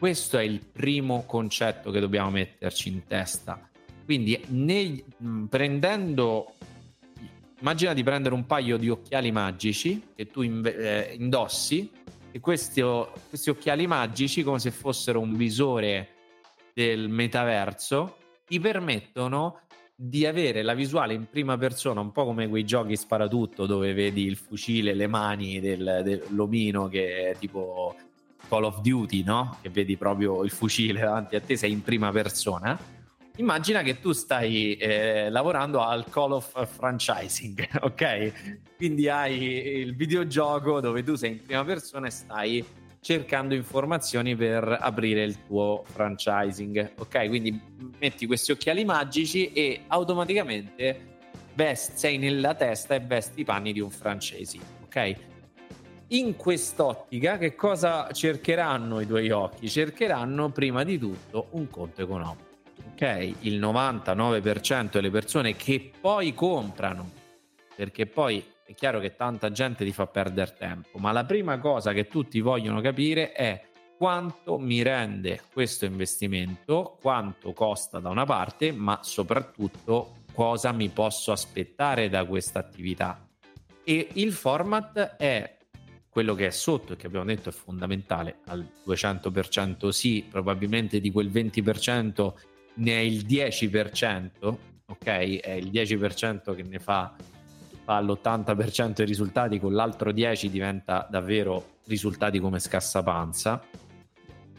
Questo 0.00 0.38
è 0.38 0.42
il 0.44 0.64
primo 0.64 1.24
concetto 1.26 1.90
che 1.90 2.00
dobbiamo 2.00 2.30
metterci 2.30 2.88
in 2.88 3.06
testa. 3.06 3.68
Quindi, 4.02 4.42
nei, 4.46 5.04
prendendo, 5.46 6.54
immagina 7.58 7.92
di 7.92 8.02
prendere 8.02 8.34
un 8.34 8.46
paio 8.46 8.78
di 8.78 8.88
occhiali 8.88 9.30
magici 9.30 10.02
che 10.16 10.28
tu 10.28 10.40
eh, 10.40 11.14
indossi 11.18 11.90
e 12.30 12.40
questi, 12.40 12.82
questi 13.28 13.50
occhiali 13.50 13.86
magici, 13.86 14.42
come 14.42 14.58
se 14.58 14.70
fossero 14.70 15.20
un 15.20 15.36
visore 15.36 16.08
del 16.72 17.10
metaverso 17.10 18.16
ti 18.46 18.58
permettono 18.58 19.60
di 19.94 20.24
avere 20.24 20.62
la 20.62 20.72
visuale 20.72 21.12
in 21.12 21.26
prima 21.28 21.58
persona, 21.58 22.00
un 22.00 22.10
po' 22.10 22.24
come 22.24 22.48
quei 22.48 22.64
giochi 22.64 22.96
sparatutto 22.96 23.66
dove 23.66 23.92
vedi 23.92 24.24
il 24.24 24.36
fucile, 24.36 24.94
le 24.94 25.08
mani 25.08 25.60
del, 25.60 26.00
dell'omino 26.02 26.88
che 26.88 27.36
tipo 27.38 27.94
Call 28.48 28.64
of 28.64 28.80
Duty, 28.80 29.22
no? 29.22 29.58
Che 29.60 29.68
vedi 29.68 29.96
proprio 29.96 30.42
il 30.44 30.50
fucile 30.50 31.00
davanti 31.00 31.36
a 31.36 31.40
te, 31.40 31.56
sei 31.56 31.72
in 31.72 31.82
prima 31.82 32.10
persona. 32.10 32.78
Immagina 33.36 33.82
che 33.82 34.00
tu 34.00 34.12
stai 34.12 34.74
eh, 34.74 35.30
lavorando 35.30 35.80
al 35.80 36.04
Call 36.10 36.32
of 36.32 36.68
Franchising, 36.76 37.68
ok? 37.80 38.66
Quindi 38.76 39.08
hai 39.08 39.42
il 39.78 39.96
videogioco 39.96 40.80
dove 40.80 41.02
tu 41.02 41.14
sei 41.14 41.32
in 41.32 41.42
prima 41.42 41.64
persona 41.64 42.08
e 42.08 42.10
stai 42.10 42.64
cercando 43.00 43.54
informazioni 43.54 44.36
per 44.36 44.76
aprire 44.78 45.22
il 45.22 45.46
tuo 45.46 45.82
franchising. 45.86 46.92
Ok, 46.98 47.28
quindi 47.28 47.58
metti 47.98 48.26
questi 48.26 48.52
occhiali 48.52 48.84
magici 48.84 49.52
e 49.52 49.84
automaticamente 49.86 51.08
vesti, 51.54 51.96
sei 51.96 52.18
nella 52.18 52.54
testa 52.54 52.94
e 52.94 53.00
vesti 53.00 53.40
i 53.40 53.44
panni 53.44 53.72
di 53.72 53.80
un 53.80 53.90
franchising. 53.90 54.62
Ok. 54.84 55.29
In 56.12 56.34
quest'ottica, 56.34 57.38
che 57.38 57.54
cosa 57.54 58.10
cercheranno 58.10 58.98
i 58.98 59.06
tuoi 59.06 59.30
occhi? 59.30 59.68
Cercheranno 59.68 60.50
prima 60.50 60.82
di 60.82 60.98
tutto 60.98 61.46
un 61.50 61.70
conto 61.70 62.02
economico. 62.02 62.48
Ok, 62.92 63.34
il 63.42 63.60
99% 63.60 64.90
delle 64.90 65.10
persone 65.10 65.54
che 65.54 65.92
poi 66.00 66.34
comprano, 66.34 67.12
perché 67.76 68.06
poi 68.06 68.44
è 68.66 68.74
chiaro 68.74 68.98
che 68.98 69.14
tanta 69.14 69.52
gente 69.52 69.84
ti 69.84 69.92
fa 69.92 70.08
perdere 70.08 70.56
tempo, 70.58 70.98
ma 70.98 71.12
la 71.12 71.24
prima 71.24 71.60
cosa 71.60 71.92
che 71.92 72.08
tutti 72.08 72.40
vogliono 72.40 72.80
capire 72.80 73.30
è 73.30 73.62
quanto 73.96 74.58
mi 74.58 74.82
rende 74.82 75.40
questo 75.52 75.84
investimento, 75.84 76.98
quanto 77.00 77.52
costa 77.52 78.00
da 78.00 78.08
una 78.08 78.24
parte, 78.24 78.72
ma 78.72 78.98
soprattutto 79.04 80.24
cosa 80.34 80.72
mi 80.72 80.88
posso 80.88 81.30
aspettare 81.30 82.08
da 82.08 82.24
questa 82.24 82.58
attività. 82.58 83.24
E 83.84 84.08
il 84.14 84.32
format 84.32 85.14
è 85.16 85.58
quello 86.10 86.34
che 86.34 86.48
è 86.48 86.50
sotto 86.50 86.92
e 86.92 86.96
che 86.96 87.06
abbiamo 87.06 87.24
detto 87.24 87.48
è 87.48 87.52
fondamentale 87.52 88.40
al 88.46 88.66
200% 88.84 89.88
sì, 89.88 90.26
probabilmente 90.28 91.00
di 91.00 91.10
quel 91.10 91.30
20% 91.30 92.32
ne 92.74 92.92
è 92.92 93.00
il 93.00 93.24
10%, 93.24 94.56
ok? 94.86 95.04
È 95.04 95.50
il 95.52 95.70
10% 95.70 96.54
che 96.54 96.62
ne 96.62 96.78
fa 96.78 97.14
fa 97.82 98.00
l'80% 98.00 98.92
dei 98.92 99.06
risultati, 99.06 99.58
con 99.58 99.72
l'altro 99.72 100.10
10% 100.10 100.46
diventa 100.46 101.06
davvero 101.10 101.78
risultati 101.86 102.38
come 102.38 102.60
scassapanza 102.60 103.62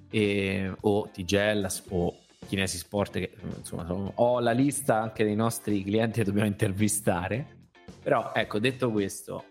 e, 0.10 0.74
o 0.82 1.10
Tigellas 1.10 1.84
o 1.90 2.18
Kinesi 2.48 2.78
Sport 2.78 3.12
che 3.14 3.32
insomma 3.58 3.88
ho 3.90 4.40
la 4.40 4.52
lista 4.52 5.02
anche 5.02 5.24
dei 5.24 5.36
nostri 5.36 5.84
clienti 5.84 6.20
che 6.20 6.26
dobbiamo 6.26 6.48
intervistare 6.48 7.70
però 8.04 8.32
ecco 8.34 8.60
detto 8.60 8.92
questo 8.92 9.46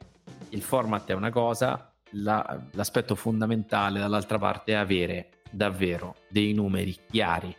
il 0.51 0.61
format 0.61 1.09
è 1.09 1.15
una 1.15 1.31
cosa 1.31 1.90
la, 2.13 2.63
l'aspetto 2.73 3.15
fondamentale 3.15 3.99
dall'altra 3.99 4.39
parte 4.39 4.73
è 4.73 4.77
avere 4.77 5.29
davvero 5.51 6.17
dei 6.29 6.53
numeri 6.53 6.97
chiari 7.11 7.55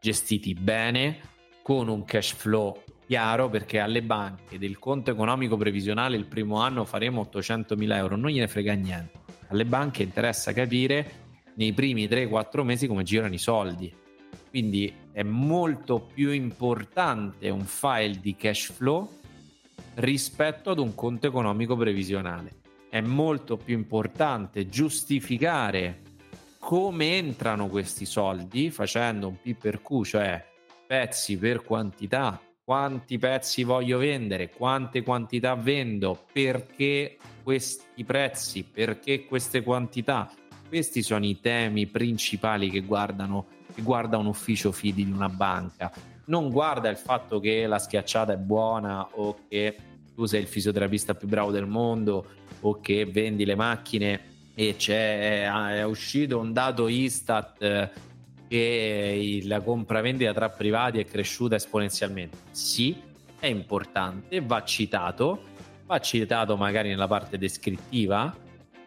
gestiti 0.00 0.54
bene 0.54 1.20
con 1.62 1.88
un 1.88 2.04
cash 2.04 2.32
flow 2.34 2.80
chiaro 3.06 3.48
perché 3.48 3.78
alle 3.78 4.02
banche 4.02 4.58
del 4.58 4.78
conto 4.78 5.10
economico 5.10 5.56
previsionale 5.56 6.16
il 6.16 6.26
primo 6.26 6.60
anno 6.60 6.84
faremo 6.84 7.20
800 7.22 7.76
mila 7.76 7.96
euro, 7.96 8.16
non 8.16 8.30
gliene 8.30 8.48
frega 8.48 8.74
niente. 8.74 9.24
Alle 9.48 9.64
banche 9.64 10.02
interessa 10.02 10.52
capire 10.52 11.24
nei 11.54 11.72
primi 11.72 12.06
3-4 12.06 12.62
mesi 12.62 12.86
come 12.86 13.04
girano 13.04 13.34
i 13.34 13.38
soldi. 13.38 13.92
Quindi 14.50 14.92
è 15.12 15.22
molto 15.22 16.00
più 16.00 16.30
importante 16.30 17.48
un 17.48 17.64
file 17.64 18.18
di 18.20 18.34
cash 18.36 18.72
flow 18.72 19.08
rispetto 19.94 20.70
ad 20.70 20.78
un 20.78 20.94
conto 20.94 21.26
economico 21.26 21.76
previsionale. 21.76 22.64
È 22.88 23.00
molto 23.00 23.56
più 23.56 23.76
importante 23.76 24.68
giustificare 24.68 26.02
come 26.58 27.16
entrano 27.16 27.68
questi 27.68 28.04
soldi 28.04 28.70
facendo 28.70 29.28
un 29.28 29.40
P 29.40 29.54
per 29.54 29.82
Q, 29.82 30.04
cioè 30.04 30.44
pezzi 30.86 31.36
per 31.36 31.62
quantità, 31.62 32.40
quanti 32.64 33.18
pezzi 33.18 33.62
voglio 33.62 33.98
vendere, 33.98 34.50
quante 34.50 35.02
quantità 35.02 35.54
vendo, 35.54 36.24
perché 36.32 37.16
questi 37.42 38.04
prezzi, 38.04 38.64
perché 38.64 39.24
queste 39.24 39.62
quantità. 39.62 40.30
Questi 40.68 41.02
sono 41.02 41.24
i 41.24 41.38
temi 41.40 41.86
principali 41.86 42.70
che 42.70 42.80
guardano 42.80 43.46
che 43.72 43.82
guarda 43.82 44.16
un 44.16 44.26
ufficio 44.26 44.72
fidi 44.72 45.04
di 45.04 45.12
una 45.12 45.28
banca. 45.28 45.92
Non 46.26 46.50
guarda 46.50 46.88
il 46.88 46.96
fatto 46.96 47.38
che 47.38 47.66
la 47.66 47.78
schiacciata 47.78 48.32
è 48.32 48.36
buona 48.36 49.06
o 49.12 49.36
che 49.48 49.76
tu 50.16 50.24
sei 50.24 50.40
il 50.40 50.46
fisioterapista 50.46 51.14
più 51.14 51.28
bravo 51.28 51.50
del 51.52 51.66
mondo 51.66 52.26
o 52.60 52.80
che 52.80 53.04
vendi 53.04 53.44
le 53.44 53.54
macchine 53.54 54.34
e 54.54 54.74
c'è, 54.76 55.42
è 55.44 55.84
uscito 55.84 56.38
un 56.38 56.54
dato 56.54 56.88
Istat 56.88 57.62
eh, 57.62 57.90
che 58.48 59.40
la 59.44 59.60
compravendita 59.60 60.32
tra 60.32 60.48
privati 60.48 60.98
è 60.98 61.04
cresciuta 61.04 61.56
esponenzialmente. 61.56 62.38
Sì, 62.52 62.96
è 63.38 63.46
importante, 63.46 64.40
va 64.40 64.64
citato, 64.64 65.42
va 65.84 66.00
citato 66.00 66.56
magari 66.56 66.88
nella 66.88 67.06
parte 67.06 67.36
descrittiva, 67.36 68.34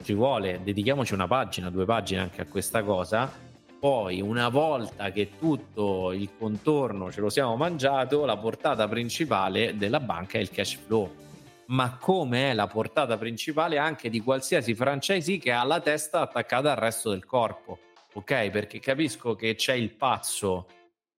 ci 0.01 0.13
vuole, 0.13 0.61
dedichiamoci 0.63 1.13
una 1.13 1.27
pagina, 1.27 1.69
due 1.69 1.85
pagine 1.85 2.21
anche 2.21 2.41
a 2.41 2.45
questa 2.45 2.81
cosa. 2.81 3.31
Poi, 3.79 4.21
una 4.21 4.49
volta 4.49 5.11
che 5.11 5.31
tutto 5.37 6.11
il 6.11 6.29
contorno 6.37 7.11
ce 7.11 7.21
lo 7.21 7.29
siamo 7.29 7.55
mangiato, 7.55 8.25
la 8.25 8.37
portata 8.37 8.87
principale 8.87 9.77
della 9.77 9.99
banca 9.99 10.37
è 10.37 10.41
il 10.41 10.51
cash 10.51 10.75
flow. 10.75 11.15
Ma 11.67 11.97
come 11.97 12.51
è 12.51 12.53
la 12.53 12.67
portata 12.67 13.17
principale 13.17 13.77
anche 13.77 14.09
di 14.09 14.19
qualsiasi 14.21 14.75
franchisee 14.75 15.37
che 15.37 15.51
ha 15.51 15.63
la 15.63 15.79
testa 15.79 16.21
attaccata 16.21 16.71
al 16.71 16.77
resto 16.77 17.11
del 17.11 17.25
corpo 17.25 17.79
ok? 18.13 18.49
Perché 18.49 18.79
capisco 18.79 19.35
che 19.35 19.55
c'è 19.55 19.73
il 19.73 19.91
pazzo 19.91 20.67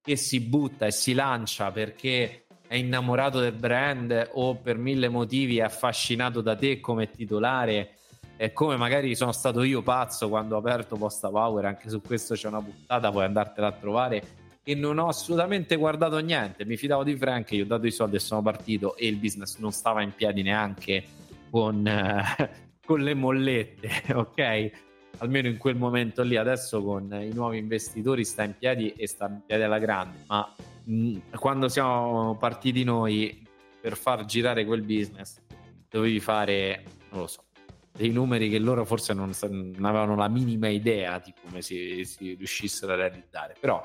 che 0.02 0.16
si 0.16 0.40
butta 0.42 0.88
e 0.88 0.92
si 0.92 1.14
lancia 1.14 1.72
perché 1.72 2.46
è 2.68 2.76
innamorato 2.76 3.40
del 3.40 3.54
brand 3.54 4.30
o 4.34 4.56
per 4.56 4.78
mille 4.78 5.10
motivi 5.10 5.58
è 5.58 5.62
affascinato 5.62 6.42
da 6.42 6.56
te 6.56 6.80
come 6.80 7.12
titolare 7.12 7.98
e 8.42 8.54
come 8.54 8.76
magari 8.76 9.14
sono 9.14 9.32
stato 9.34 9.62
io 9.62 9.84
pazzo 9.84 10.28
quando 10.28 10.56
ho 10.56 10.58
aperto 10.58 10.96
Posta 10.96 11.30
Power, 11.30 11.64
anche 11.66 11.92
su 11.92 12.02
questo 12.02 12.34
c'è 12.34 12.48
una 12.48 12.60
puntata, 12.60 13.12
puoi 13.12 13.26
andartela 13.26 13.68
a 13.68 13.72
trovare 13.72 14.24
e 14.64 14.74
non 14.74 14.98
ho 14.98 15.10
assolutamente 15.10 15.76
guardato 15.76 16.18
niente, 16.18 16.66
mi 16.66 16.76
fidavo 16.76 17.04
di 17.04 17.16
Frank, 17.16 17.52
gli 17.52 17.62
ho 17.62 17.68
dato 17.68 17.86
i 17.86 17.92
soldi 17.92 18.16
e 18.16 18.20
sono 18.20 18.42
partito 18.42 18.96
e 18.96 19.06
il 19.06 19.18
business 19.18 19.60
non 19.60 19.72
stava 19.72 20.02
in 20.02 20.16
piedi 20.16 20.42
neanche 20.42 21.04
con, 21.52 21.86
eh, 21.86 22.50
con 22.84 23.02
le 23.02 23.14
mollette, 23.14 23.90
ok? 24.12 24.72
almeno 25.20 25.48
in 25.48 25.58
quel 25.58 25.76
momento 25.76 26.24
lì, 26.24 26.36
adesso 26.36 26.82
con 26.82 27.14
i 27.14 27.32
nuovi 27.32 27.60
investitori 27.60 28.26
sta 28.26 28.42
in 28.42 28.56
piedi 28.58 28.92
e 28.94 29.06
sta 29.06 29.28
in 29.28 29.42
piedi 29.46 29.62
alla 29.62 29.78
grande, 29.78 30.18
ma 30.26 30.52
mh, 30.86 31.18
quando 31.38 31.70
siamo 31.70 32.36
partiti 32.38 32.84
noi 32.84 33.48
per 33.80 33.96
far 33.96 34.26
girare 34.26 34.66
quel 34.66 34.82
business 34.82 35.40
dovevi 35.88 36.20
fare, 36.20 36.84
non 37.12 37.20
lo 37.20 37.28
so, 37.28 37.44
dei 37.92 38.10
numeri 38.10 38.50
che 38.50 38.60
loro 38.60 38.86
forse 38.86 39.14
non, 39.14 39.32
non 39.50 39.86
avevano 39.86 40.16
la 40.16 40.28
minima 40.28 40.68
idea 40.70 41.20
di 41.20 41.34
come 41.44 41.62
si, 41.62 42.04
si 42.06 42.34
riuscissero 42.36 42.94
a 42.94 42.96
realizzare. 42.96 43.56
Però 43.60 43.82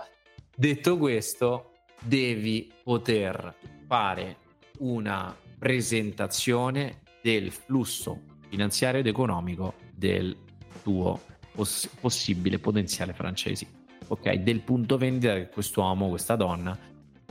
detto 0.55 0.97
questo, 0.97 1.73
devi 2.03 2.73
poter 2.83 3.55
fare 3.87 4.37
una 4.79 5.35
presentazione 5.59 7.03
del 7.23 7.51
flusso 7.51 8.21
finanziario 8.49 9.01
ed 9.01 9.07
economico 9.07 9.75
del 9.93 10.37
tuo 10.83 11.21
poss- 11.53 11.89
possibile 12.01 12.59
potenziale 12.59 13.13
francesi. 13.13 13.67
Ok, 14.09 14.35
del 14.35 14.61
punto 14.61 14.99
vendita 14.99 15.35
che 15.35 15.49
quest'uomo, 15.49 16.09
questa 16.09 16.37
donna 16.37 16.79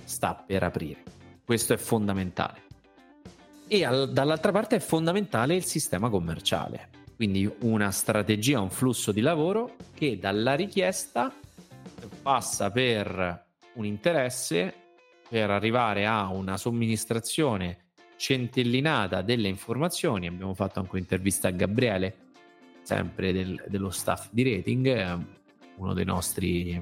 sta 0.04 0.36
per 0.36 0.64
aprire. 0.64 1.04
Questo 1.46 1.74
è 1.74 1.78
fondamentale. 1.78 2.65
E 3.68 3.84
al- 3.84 4.12
dall'altra 4.12 4.52
parte 4.52 4.76
è 4.76 4.80
fondamentale 4.80 5.56
il 5.56 5.66
sistema 5.66 6.10
commerciale, 6.10 6.90
quindi 7.16 7.52
una 7.62 7.92
strategia, 7.92 8.62
un 8.62 8.70
flusso 8.70 9.12
di 9.12 9.22
lavoro 9.22 9.76
che 9.94 10.20
dalla 10.20 10.54
richiesta 10.54 11.34
passa 12.22 12.70
per 12.72 13.44
un 13.74 13.86
interesse 13.86 14.74
per 15.28 15.50
arrivare 15.50 16.06
a 16.06 16.30
una 16.30 16.58
somministrazione 16.58 17.86
centellinata 18.16 19.22
delle 19.22 19.48
informazioni. 19.48 20.28
Abbiamo 20.28 20.54
fatto 20.54 20.80
anche 20.80 20.92
un'intervista 20.94 21.48
a 21.48 21.52
Gabriele 21.52 22.16
sempre 22.84 23.34
del, 23.34 23.64
dello 23.68 23.90
staff 23.90 24.28
di 24.32 24.44
rating, 24.44 24.86
eh, 24.86 25.18
uno 25.78 25.94
dei 25.94 26.06
nostri 26.06 26.82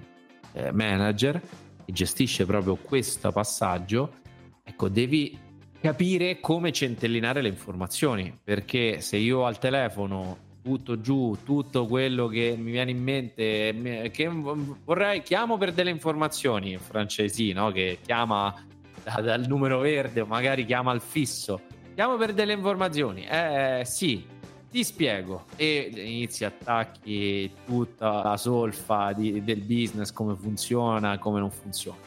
eh, 0.52 0.72
manager 0.72 1.41
che 1.86 1.91
gestisce 1.91 2.46
proprio 2.46 2.76
questo 2.76 3.32
passaggio. 3.32 4.22
Ecco, 4.63 4.89
devi 4.89 5.38
capire 5.84 6.39
come 6.39 6.72
centellinare 6.72 7.41
le 7.41 7.50
informazioni, 7.50 8.34
perché 8.41 9.02
se 9.02 9.17
io 9.17 9.46
al 9.46 9.60
telefono 9.60 10.38
tutto 10.63 11.02
giù, 11.02 11.38
tutto 11.43 11.88
quello 11.88 12.28
che 12.28 12.56
mi 12.58 12.72
viene 12.72 12.91
in 12.91 13.04
mente, 13.04 14.10
che 14.13 14.30
vorrei, 14.30 15.22
chiamo 15.24 15.58
per 15.58 15.74
delle 15.74 15.89
informazioni, 15.89 16.78
francesi, 16.78 17.52
no? 17.52 17.69
che 17.72 17.98
chiama 18.02 18.56
da, 19.04 19.19
dal 19.19 19.46
numero 19.46 19.80
verde 19.80 20.22
o 20.22 20.26
magari 20.26 20.65
chiama 20.65 20.91
al 20.91 21.02
fisso, 21.02 21.60
chiamo 21.93 22.15
per 22.15 22.32
delle 22.32 22.54
informazioni, 22.54 23.26
eh 23.26 23.82
sì, 23.84 24.26
ti 24.72 24.86
spiego 24.86 25.48
e 25.58 25.91
inizi 25.93 26.46
attacchi 26.46 27.52
tutta 27.65 28.24
la 28.24 28.38
solfa 28.38 29.12
di, 29.12 29.43
del 29.43 29.60
business, 29.60 30.13
come 30.13 30.34
funziona, 30.38 31.17
come 31.17 31.41
non 31.41 31.52
funziona. 31.52 32.00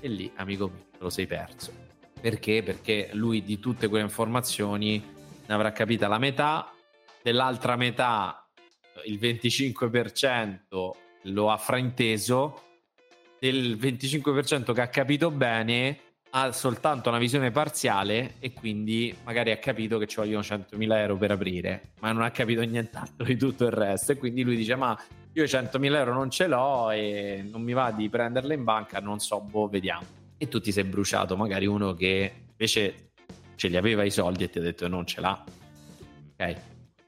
E 0.00 0.08
lì, 0.08 0.32
amico 0.36 0.68
mio, 0.68 0.84
te 0.90 0.98
lo 1.00 1.10
sei 1.10 1.26
perso. 1.26 1.89
Perché? 2.20 2.62
Perché 2.62 3.10
lui 3.12 3.42
di 3.42 3.58
tutte 3.58 3.88
quelle 3.88 4.04
informazioni 4.04 5.02
ne 5.46 5.54
avrà 5.54 5.72
capita 5.72 6.06
la 6.06 6.18
metà, 6.18 6.72
dell'altra 7.22 7.76
metà 7.76 8.46
il 9.06 9.18
25% 9.18 10.90
lo 11.24 11.50
ha 11.50 11.56
frainteso, 11.56 12.62
del 13.38 13.76
25% 13.76 14.72
che 14.72 14.80
ha 14.80 14.88
capito 14.88 15.30
bene 15.30 15.98
ha 16.32 16.52
soltanto 16.52 17.08
una 17.08 17.18
visione 17.18 17.50
parziale 17.50 18.34
e 18.38 18.52
quindi 18.52 19.14
magari 19.24 19.50
ha 19.50 19.56
capito 19.56 19.98
che 19.98 20.06
ci 20.06 20.16
vogliono 20.16 20.42
100.000 20.42 20.92
euro 20.96 21.16
per 21.16 21.32
aprire, 21.32 21.92
ma 22.00 22.12
non 22.12 22.22
ha 22.22 22.30
capito 22.30 22.60
nient'altro 22.62 23.24
di 23.24 23.36
tutto 23.36 23.64
il 23.64 23.72
resto. 23.72 24.12
E 24.12 24.16
quindi 24.16 24.42
lui 24.42 24.56
dice: 24.56 24.76
Ma 24.76 24.96
io 25.32 25.44
100.000 25.44 25.94
euro 25.94 26.12
non 26.12 26.30
ce 26.30 26.46
l'ho 26.46 26.90
e 26.90 27.44
non 27.50 27.62
mi 27.62 27.72
va 27.72 27.90
di 27.90 28.08
prenderle 28.08 28.54
in 28.54 28.64
banca, 28.64 29.00
non 29.00 29.18
so, 29.18 29.40
boh, 29.40 29.68
vediamo. 29.68 30.19
E 30.42 30.48
tu 30.48 30.58
ti 30.58 30.72
sei 30.72 30.84
bruciato, 30.84 31.36
magari 31.36 31.66
uno 31.66 31.92
che 31.92 32.32
invece 32.50 33.10
ce 33.56 33.68
li 33.68 33.76
aveva 33.76 34.04
i 34.04 34.10
soldi 34.10 34.44
e 34.44 34.48
ti 34.48 34.58
ha 34.58 34.62
detto 34.62 34.88
non 34.88 35.04
ce 35.04 35.20
l'ha. 35.20 35.44
Ok? 36.32 36.56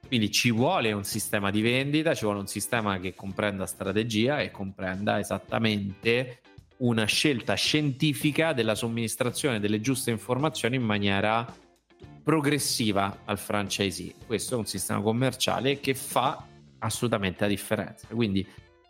Quindi 0.06 0.30
ci 0.30 0.50
vuole 0.50 0.92
un 0.92 1.04
sistema 1.04 1.50
di 1.50 1.62
vendita, 1.62 2.12
ci 2.12 2.24
vuole 2.24 2.40
un 2.40 2.46
sistema 2.46 3.00
che 3.00 3.14
comprenda 3.14 3.64
strategia 3.64 4.40
e 4.40 4.50
comprenda 4.50 5.18
esattamente 5.18 6.40
una 6.78 7.06
scelta 7.06 7.54
scientifica 7.54 8.52
della 8.52 8.74
somministrazione 8.74 9.60
delle 9.60 9.80
giuste 9.80 10.10
informazioni 10.10 10.76
in 10.76 10.82
maniera 10.82 11.46
progressiva 12.22 13.22
al 13.24 13.38
franchisee. 13.38 14.14
Questo 14.26 14.56
è 14.56 14.58
un 14.58 14.66
sistema 14.66 15.00
commerciale 15.00 15.80
che 15.80 15.94
fa 15.94 16.46
assolutamente 16.80 17.44
la 17.44 17.48
differenza. 17.48 18.06
Quindi 18.08 18.46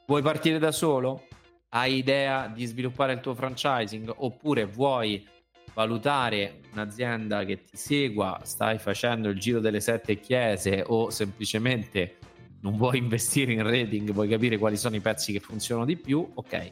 vuoi 0.07 0.23
partire 0.23 0.59
da 0.59 0.73
solo? 0.73 1.27
Hai 1.75 1.97
idea 1.97 2.49
di 2.49 2.67
sviluppare 2.67 3.15
il 3.15 3.21
tuo 3.21 3.35
franchising? 3.35 4.13
Oppure 4.15 4.67
vuoi 4.67 5.27
valutare 5.73 6.61
un'azienda 6.71 7.47
che 7.47 7.63
ti 7.63 7.79
segua, 7.79 8.39
stai 8.43 8.79
facendo 8.79 9.31
il 9.31 9.39
giro 9.39 9.59
delle 9.59 9.81
sette 9.81 10.21
chiese 10.21 10.85
o 10.87 11.09
semplicemente 11.09 12.19
non 12.61 12.77
vuoi 12.77 12.99
investire 12.99 13.55
in 13.55 13.63
rating, 13.63 14.13
vuoi 14.13 14.29
capire 14.29 14.59
quali 14.59 14.77
sono 14.77 14.97
i 14.97 15.01
pezzi 15.01 15.33
che 15.33 15.41
funzionano 15.41 15.87
di 15.87 15.97
più, 15.97 16.31
ok, 16.35 16.71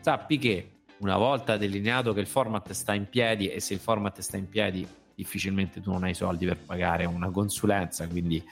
sappi 0.00 0.36
che 0.36 0.82
una 0.98 1.16
volta 1.16 1.56
delineato 1.56 2.12
che 2.12 2.20
il 2.20 2.26
format 2.26 2.72
sta 2.72 2.92
in 2.92 3.08
piedi 3.08 3.48
e 3.48 3.58
se 3.58 3.72
il 3.72 3.80
format 3.80 4.20
sta 4.20 4.36
in 4.36 4.50
piedi 4.50 4.86
difficilmente 5.14 5.80
tu 5.80 5.92
non 5.92 6.04
hai 6.04 6.12
soldi 6.12 6.44
per 6.44 6.58
pagare 6.58 7.06
una 7.06 7.30
consulenza, 7.30 8.06
quindi 8.06 8.44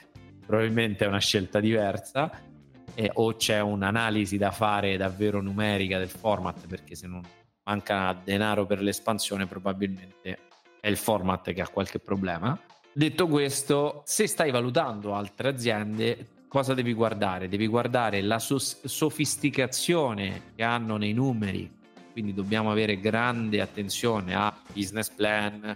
probabilmente 0.47 1.05
è 1.05 1.07
una 1.07 1.19
scelta 1.19 1.59
diversa 1.59 2.49
eh, 2.95 3.09
o 3.13 3.35
c'è 3.35 3.59
un'analisi 3.59 4.37
da 4.37 4.51
fare 4.51 4.97
davvero 4.97 5.41
numerica 5.41 5.97
del 5.97 6.09
format 6.09 6.67
perché 6.67 6.95
se 6.95 7.07
non 7.07 7.21
manca 7.63 8.19
denaro 8.23 8.65
per 8.65 8.81
l'espansione 8.81 9.45
probabilmente 9.45 10.37
è 10.79 10.87
il 10.87 10.97
format 10.97 11.53
che 11.53 11.61
ha 11.61 11.67
qualche 11.67 11.99
problema. 11.99 12.59
Detto 12.93 13.27
questo, 13.27 14.01
se 14.05 14.27
stai 14.27 14.51
valutando 14.51 15.13
altre 15.13 15.49
aziende, 15.49 16.27
cosa 16.47 16.73
devi 16.73 16.93
guardare? 16.93 17.47
Devi 17.47 17.67
guardare 17.67 18.21
la 18.21 18.39
sos- 18.39 18.85
sofisticazione 18.85 20.51
che 20.55 20.63
hanno 20.63 20.97
nei 20.97 21.13
numeri, 21.13 21.71
quindi 22.11 22.33
dobbiamo 22.33 22.71
avere 22.71 22.99
grande 22.99 23.61
attenzione 23.61 24.35
a 24.35 24.53
business 24.73 25.09
plan, 25.09 25.75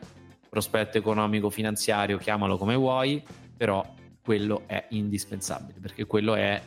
prospetto 0.49 0.97
economico 0.97 1.49
finanziario, 1.49 2.17
chiamalo 2.17 2.57
come 2.57 2.75
vuoi, 2.75 3.23
però 3.55 3.85
quello 4.21 4.63
è 4.65 4.87
indispensabile 4.89 5.79
perché 5.79 6.05
quello 6.05 6.33
è 6.35 6.59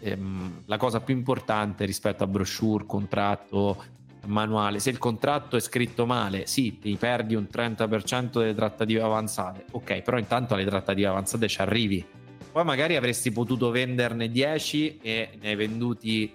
ehm, 0.00 0.62
la 0.66 0.76
cosa 0.76 1.00
più 1.00 1.14
importante 1.14 1.84
rispetto 1.84 2.24
a 2.24 2.26
brochure, 2.26 2.84
contratto, 2.86 3.84
manuale. 4.26 4.78
Se 4.80 4.90
il 4.90 4.98
contratto 4.98 5.56
è 5.56 5.60
scritto 5.60 6.06
male, 6.06 6.46
sì, 6.46 6.78
ti 6.78 6.96
perdi 6.96 7.34
un 7.34 7.46
30% 7.50 8.38
delle 8.38 8.54
trattative 8.54 9.02
avanzate. 9.02 9.64
Ok, 9.72 10.02
però 10.02 10.18
intanto 10.18 10.54
alle 10.54 10.64
trattative 10.64 11.06
avanzate 11.06 11.48
ci 11.48 11.60
arrivi. 11.60 12.04
Poi 12.52 12.64
magari 12.64 12.96
avresti 12.96 13.30
potuto 13.30 13.70
venderne 13.70 14.30
10 14.30 14.98
e 15.00 15.30
ne 15.40 15.48
hai 15.48 15.56
venduti 15.56 16.32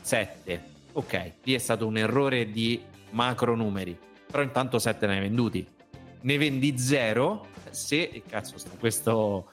7. 0.00 0.62
Ok, 0.92 1.32
lì 1.42 1.54
è 1.54 1.58
stato 1.58 1.86
un 1.86 1.96
errore 1.96 2.50
di 2.50 2.80
macro 3.10 3.56
numeri, 3.56 3.96
però 4.30 4.42
intanto 4.42 4.78
7 4.78 5.06
ne 5.06 5.14
hai 5.14 5.20
venduti. 5.20 5.66
Ne 6.20 6.38
vendi 6.38 6.78
0 6.78 7.46
se, 7.70 8.22
cazzo, 8.28 8.54
questo 8.78 9.52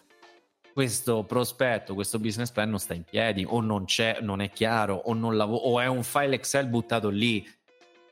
questo 0.74 1.24
prospetto, 1.24 1.94
questo 1.94 2.18
business 2.18 2.50
plan 2.50 2.72
non 2.72 2.80
sta 2.80 2.96
in 2.96 3.04
piedi 3.04 3.46
o 3.48 3.62
non 3.62 3.86
c'è, 3.86 4.18
non 4.22 4.42
è 4.42 4.50
chiaro 4.50 4.96
o, 4.96 5.14
non 5.14 5.38
lav- 5.38 5.54
o 5.54 5.80
è 5.80 5.86
un 5.86 6.02
file 6.02 6.36
Excel 6.36 6.68
buttato 6.68 7.10
lì. 7.10 7.48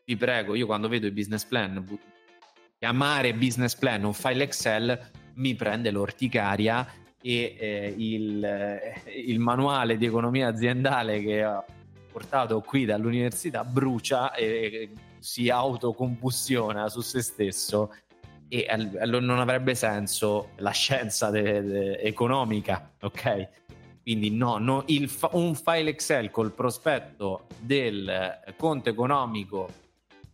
Vi 0.06 0.16
prego, 0.16 0.54
io 0.54 0.68
quando 0.68 0.88
vedo 0.88 1.08
i 1.08 1.12
business 1.12 1.44
plan, 1.44 1.84
chiamare 2.78 3.34
business 3.34 3.76
plan 3.76 4.04
un 4.04 4.14
file 4.14 4.44
Excel 4.44 5.10
mi 5.36 5.56
prende 5.56 5.90
l'orticaria 5.90 6.88
e 7.20 7.56
eh, 7.58 7.96
il, 7.98 8.44
eh, 8.44 9.04
il, 9.26 9.40
manuale 9.40 9.98
di 9.98 10.06
economia 10.06 10.48
aziendale 10.48 11.22
che 11.22 11.44
ho 11.44 11.66
portato 12.12 12.62
qui 12.62 12.86
dall'università 12.86 13.64
brucia 13.64 14.34
e 14.34 14.92
si 15.18 15.50
autocombustiona 15.50 16.90
su 16.90 17.02
se 17.02 17.22
stesso 17.22 17.92
e 18.54 18.68
non 18.76 19.40
avrebbe 19.40 19.76
senso 19.76 20.50
la 20.58 20.72
scienza 20.72 21.30
de- 21.30 21.62
de- 21.64 22.00
economica, 22.00 22.92
ok? 23.00 23.48
Quindi 24.02 24.30
no, 24.30 24.58
no 24.58 24.84
il, 24.88 25.10
un 25.32 25.56
file 25.56 25.92
Excel 25.92 26.32
col 26.32 26.52
prospetto 26.52 27.48
del 27.60 28.42
conto 28.58 28.90
economico 28.90 29.70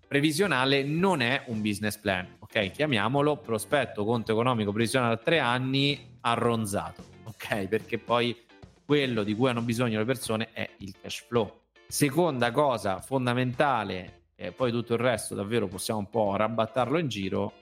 previsionale 0.08 0.82
non 0.82 1.22
è 1.22 1.44
un 1.48 1.62
business 1.62 1.96
plan, 1.98 2.38
ok? 2.40 2.72
Chiamiamolo 2.72 3.38
prospetto 3.38 4.04
conto 4.04 4.32
economico 4.32 4.72
previsionale 4.72 5.14
a 5.14 5.18
tre 5.18 5.38
anni 5.38 6.18
arronzato, 6.22 7.04
ok? 7.26 7.68
Perché 7.68 8.00
poi 8.00 8.36
quello 8.84 9.22
di 9.22 9.36
cui 9.36 9.50
hanno 9.50 9.62
bisogno 9.62 10.00
le 10.00 10.06
persone 10.06 10.50
è 10.54 10.68
il 10.78 10.96
cash 11.00 11.24
flow. 11.28 11.66
Seconda 11.88 12.50
cosa 12.50 13.00
fondamentale, 13.00 14.30
e 14.36 14.52
poi 14.52 14.72
tutto 14.72 14.94
il 14.94 15.00
resto 15.00 15.36
davvero 15.36 15.68
possiamo 15.68 16.00
un 16.00 16.10
po' 16.10 16.36
rabattarlo 16.36 16.98
in 16.98 17.10
giro, 17.10 17.54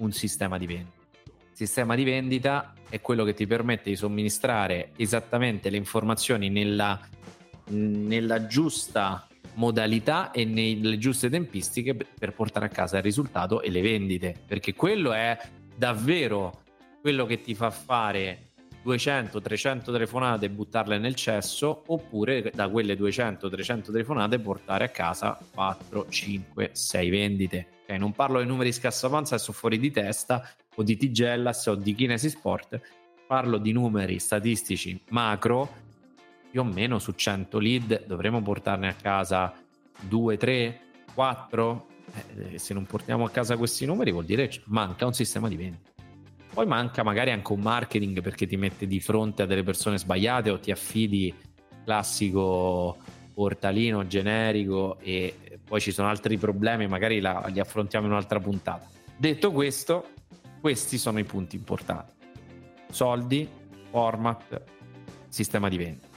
un 0.00 0.12
sistema 0.12 0.58
di 0.58 0.66
vendita. 0.66 0.98
Il 1.24 1.56
sistema 1.56 1.94
di 1.94 2.04
vendita 2.04 2.74
è 2.88 3.00
quello 3.00 3.24
che 3.24 3.34
ti 3.34 3.46
permette 3.46 3.90
di 3.90 3.96
somministrare 3.96 4.90
esattamente 4.96 5.70
le 5.70 5.76
informazioni 5.76 6.48
nella, 6.48 6.98
nella 7.68 8.46
giusta 8.46 9.26
modalità 9.54 10.30
e 10.30 10.44
nelle 10.44 10.98
giuste 10.98 11.28
tempistiche 11.28 11.94
per 11.94 12.32
portare 12.32 12.66
a 12.66 12.68
casa 12.68 12.96
il 12.98 13.02
risultato 13.02 13.62
e 13.62 13.70
le 13.70 13.80
vendite, 13.80 14.34
perché 14.46 14.74
quello 14.74 15.12
è 15.12 15.38
davvero 15.76 16.62
quello 17.00 17.26
che 17.26 17.40
ti 17.40 17.54
fa 17.54 17.70
fare 17.70 18.50
200-300 18.84 19.92
telefonate 19.92 20.46
e 20.46 20.50
buttarle 20.50 20.98
nel 20.98 21.14
cesso, 21.14 21.82
oppure 21.86 22.50
da 22.54 22.68
quelle 22.68 22.94
200-300 22.94 23.90
telefonate 23.90 24.38
portare 24.38 24.84
a 24.84 24.88
casa 24.88 25.38
4, 25.52 26.06
5, 26.08 26.70
6 26.72 27.10
vendite. 27.10 27.66
Okay, 27.90 28.00
non 28.00 28.12
parlo 28.12 28.38
dei 28.38 28.46
numeri 28.46 28.72
scassapanza 28.72 29.34
che 29.34 29.42
sono 29.42 29.56
fuori 29.56 29.76
di 29.76 29.90
testa 29.90 30.48
o 30.76 30.84
di 30.84 30.96
Tigellas 30.96 31.66
o 31.66 31.74
di 31.74 31.92
Kinesi 31.92 32.30
Sport, 32.30 32.80
parlo 33.26 33.58
di 33.58 33.72
numeri 33.72 34.20
statistici 34.20 35.02
macro 35.08 35.68
più 36.48 36.60
o 36.60 36.64
meno 36.64 37.00
su 37.00 37.10
100 37.10 37.58
lead 37.58 38.06
dovremo 38.06 38.40
portarne 38.42 38.86
a 38.86 38.94
casa 38.94 39.52
2, 40.02 40.36
3, 40.36 40.80
4. 41.14 41.86
Eh, 42.52 42.58
se 42.60 42.74
non 42.74 42.86
portiamo 42.86 43.24
a 43.24 43.30
casa 43.30 43.56
questi 43.56 43.86
numeri 43.86 44.12
vuol 44.12 44.24
dire 44.24 44.46
che 44.46 44.62
manca 44.66 45.06
un 45.06 45.12
sistema 45.12 45.48
di 45.48 45.56
vendita. 45.56 45.90
Poi 46.54 46.66
manca 46.66 47.02
magari 47.02 47.32
anche 47.32 47.52
un 47.52 47.60
marketing 47.60 48.20
perché 48.20 48.46
ti 48.46 48.56
mette 48.56 48.86
di 48.86 49.00
fronte 49.00 49.42
a 49.42 49.46
delle 49.46 49.64
persone 49.64 49.98
sbagliate 49.98 50.50
o 50.50 50.60
ti 50.60 50.70
affidi 50.70 51.34
classico 51.82 52.98
portalino 53.32 54.06
generico 54.06 54.98
e 55.00 55.60
poi 55.64 55.80
ci 55.80 55.92
sono 55.92 56.08
altri 56.08 56.36
problemi, 56.36 56.86
magari 56.86 57.20
la, 57.20 57.46
li 57.48 57.60
affrontiamo 57.60 58.06
in 58.06 58.12
un'altra 58.12 58.40
puntata. 58.40 58.88
Detto 59.16 59.52
questo, 59.52 60.10
questi 60.60 60.98
sono 60.98 61.18
i 61.18 61.24
punti 61.24 61.56
importanti. 61.56 62.12
Soldi, 62.90 63.48
format, 63.90 64.62
sistema 65.28 65.68
di 65.68 65.76
vendita 65.76 66.10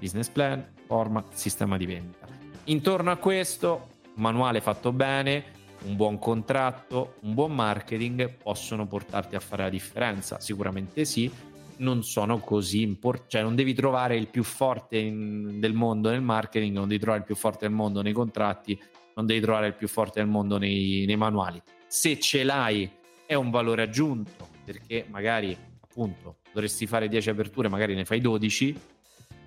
business 0.00 0.28
plan, 0.28 0.66
format, 0.86 1.34
sistema 1.34 1.76
di 1.76 1.86
vendita. 1.86 2.26
Intorno 2.64 3.10
a 3.10 3.16
questo, 3.16 3.88
manuale 4.14 4.60
fatto 4.60 4.92
bene, 4.92 5.58
un 5.82 5.94
buon 5.94 6.18
contratto, 6.18 7.16
un 7.20 7.34
buon 7.34 7.54
marketing 7.54 8.36
possono 8.42 8.86
portarti 8.86 9.36
a 9.36 9.40
fare 9.40 9.64
la 9.64 9.68
differenza? 9.68 10.40
Sicuramente 10.40 11.04
sì, 11.04 11.30
non 11.80 12.02
sono 12.02 12.38
così 12.38 12.82
importanti, 12.82 13.32
cioè 13.32 13.42
non 13.42 13.54
devi 13.54 13.74
trovare 13.74 14.16
il 14.16 14.28
più 14.28 14.42
forte 14.42 14.98
in, 14.98 15.60
del 15.60 15.72
mondo 15.72 16.10
nel 16.10 16.22
marketing, 16.22 16.74
non 16.74 16.88
devi 16.88 17.00
trovare 17.00 17.20
il 17.20 17.26
più 17.26 17.36
forte 17.36 17.66
del 17.66 17.74
mondo 17.74 18.02
nei 18.02 18.12
contratti, 18.12 18.80
non 19.14 19.26
devi 19.26 19.40
trovare 19.40 19.68
il 19.68 19.74
più 19.74 19.88
forte 19.88 20.20
del 20.20 20.28
mondo 20.28 20.58
nei, 20.58 21.04
nei 21.06 21.16
manuali. 21.16 21.60
Se 21.86 22.18
ce 22.18 22.44
l'hai 22.44 22.88
è 23.26 23.34
un 23.34 23.50
valore 23.50 23.82
aggiunto, 23.82 24.48
perché 24.64 25.06
magari 25.08 25.56
appunto 25.80 26.36
dovresti 26.52 26.86
fare 26.86 27.08
10 27.08 27.30
aperture, 27.30 27.68
magari 27.68 27.94
ne 27.94 28.04
fai 28.04 28.20
12, 28.20 28.76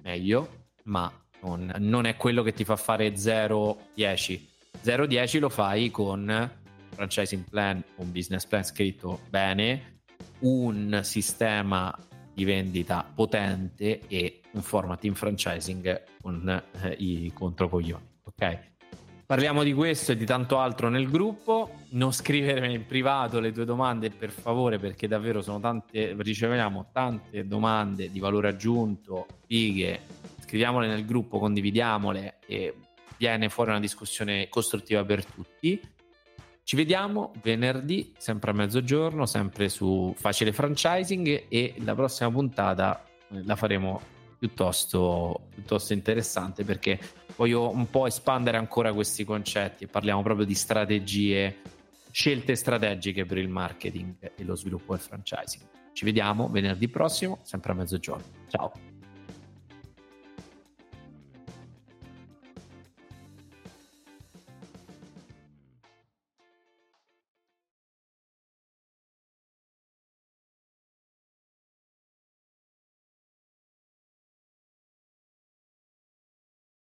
meglio, 0.03 0.65
ma 0.83 1.11
non, 1.41 1.73
non 1.77 2.05
è 2.05 2.15
quello 2.15 2.43
che 2.43 2.53
ti 2.53 2.63
fa 2.63 2.75
fare 2.75 3.13
0-10. 3.13 4.39
0-10 4.83 5.39
lo 5.39 5.49
fai 5.49 5.91
con 5.91 6.51
franchising 6.93 7.43
plan, 7.49 7.83
un 7.97 8.11
business 8.11 8.45
plan 8.45 8.63
scritto 8.63 9.21
bene, 9.29 10.01
un 10.39 10.99
sistema 11.03 11.95
di 12.33 12.43
vendita 12.43 13.05
potente 13.13 14.01
e 14.07 14.41
un 14.51 14.61
format 14.61 15.03
in 15.03 15.15
franchising 15.15 16.03
con 16.21 16.63
eh, 16.81 16.95
i 16.97 17.31
controcoglioni. 17.33 18.03
Ok? 18.23 18.71
Parliamo 19.25 19.63
di 19.63 19.73
questo 19.73 20.11
e 20.11 20.17
di 20.17 20.25
tanto 20.25 20.59
altro 20.59 20.89
nel 20.89 21.09
gruppo. 21.09 21.85
Non 21.91 22.11
scrivermi 22.11 22.73
in 22.73 22.85
privato 22.85 23.39
le 23.39 23.51
tue 23.51 23.65
domande 23.65 24.09
per 24.09 24.29
favore, 24.29 24.77
perché 24.77 25.07
davvero 25.07 25.41
sono 25.41 25.59
tante, 25.59 26.13
riceviamo 26.17 26.89
tante 26.91 27.47
domande 27.47 28.11
di 28.11 28.19
valore 28.19 28.49
aggiunto, 28.49 29.25
fighe. 29.47 30.01
Scriviamole 30.41 30.87
nel 30.87 31.05
gruppo, 31.05 31.39
condividiamole 31.39 32.39
e 32.45 32.75
viene 33.17 33.49
fuori 33.49 33.71
una 33.71 33.79
discussione 33.79 34.49
costruttiva 34.49 35.03
per 35.03 35.25
tutti. 35.25 35.81
Ci 36.65 36.77
vediamo 36.77 37.33
venerdì, 37.41 38.13
sempre 38.17 38.51
a 38.51 38.53
mezzogiorno, 38.53 39.25
sempre 39.25 39.67
su 39.67 40.13
Facile 40.17 40.53
Franchising 40.53 41.45
e 41.49 41.75
la 41.79 41.93
prossima 41.93 42.31
puntata 42.31 43.05
eh, 43.29 43.43
la 43.43 43.57
faremo 43.57 44.01
piuttosto, 44.39 45.47
piuttosto 45.53 45.93
interessante 45.93 46.63
perché 46.63 46.99
voglio 47.35 47.69
un 47.69 47.89
po' 47.89 48.07
espandere 48.07 48.57
ancora 48.57 48.93
questi 48.93 49.25
concetti 49.25 49.83
e 49.83 49.87
parliamo 49.87 50.21
proprio 50.21 50.45
di 50.45 50.53
strategie, 50.53 51.61
scelte 52.11 52.55
strategiche 52.55 53.25
per 53.25 53.37
il 53.37 53.49
marketing 53.49 54.31
e 54.35 54.43
lo 54.43 54.55
sviluppo 54.55 54.93
del 54.93 55.01
franchising. 55.01 55.63
Ci 55.91 56.05
vediamo 56.05 56.47
venerdì 56.47 56.87
prossimo, 56.87 57.39
sempre 57.43 57.73
a 57.73 57.75
mezzogiorno. 57.75 58.25
Ciao. 58.47 58.92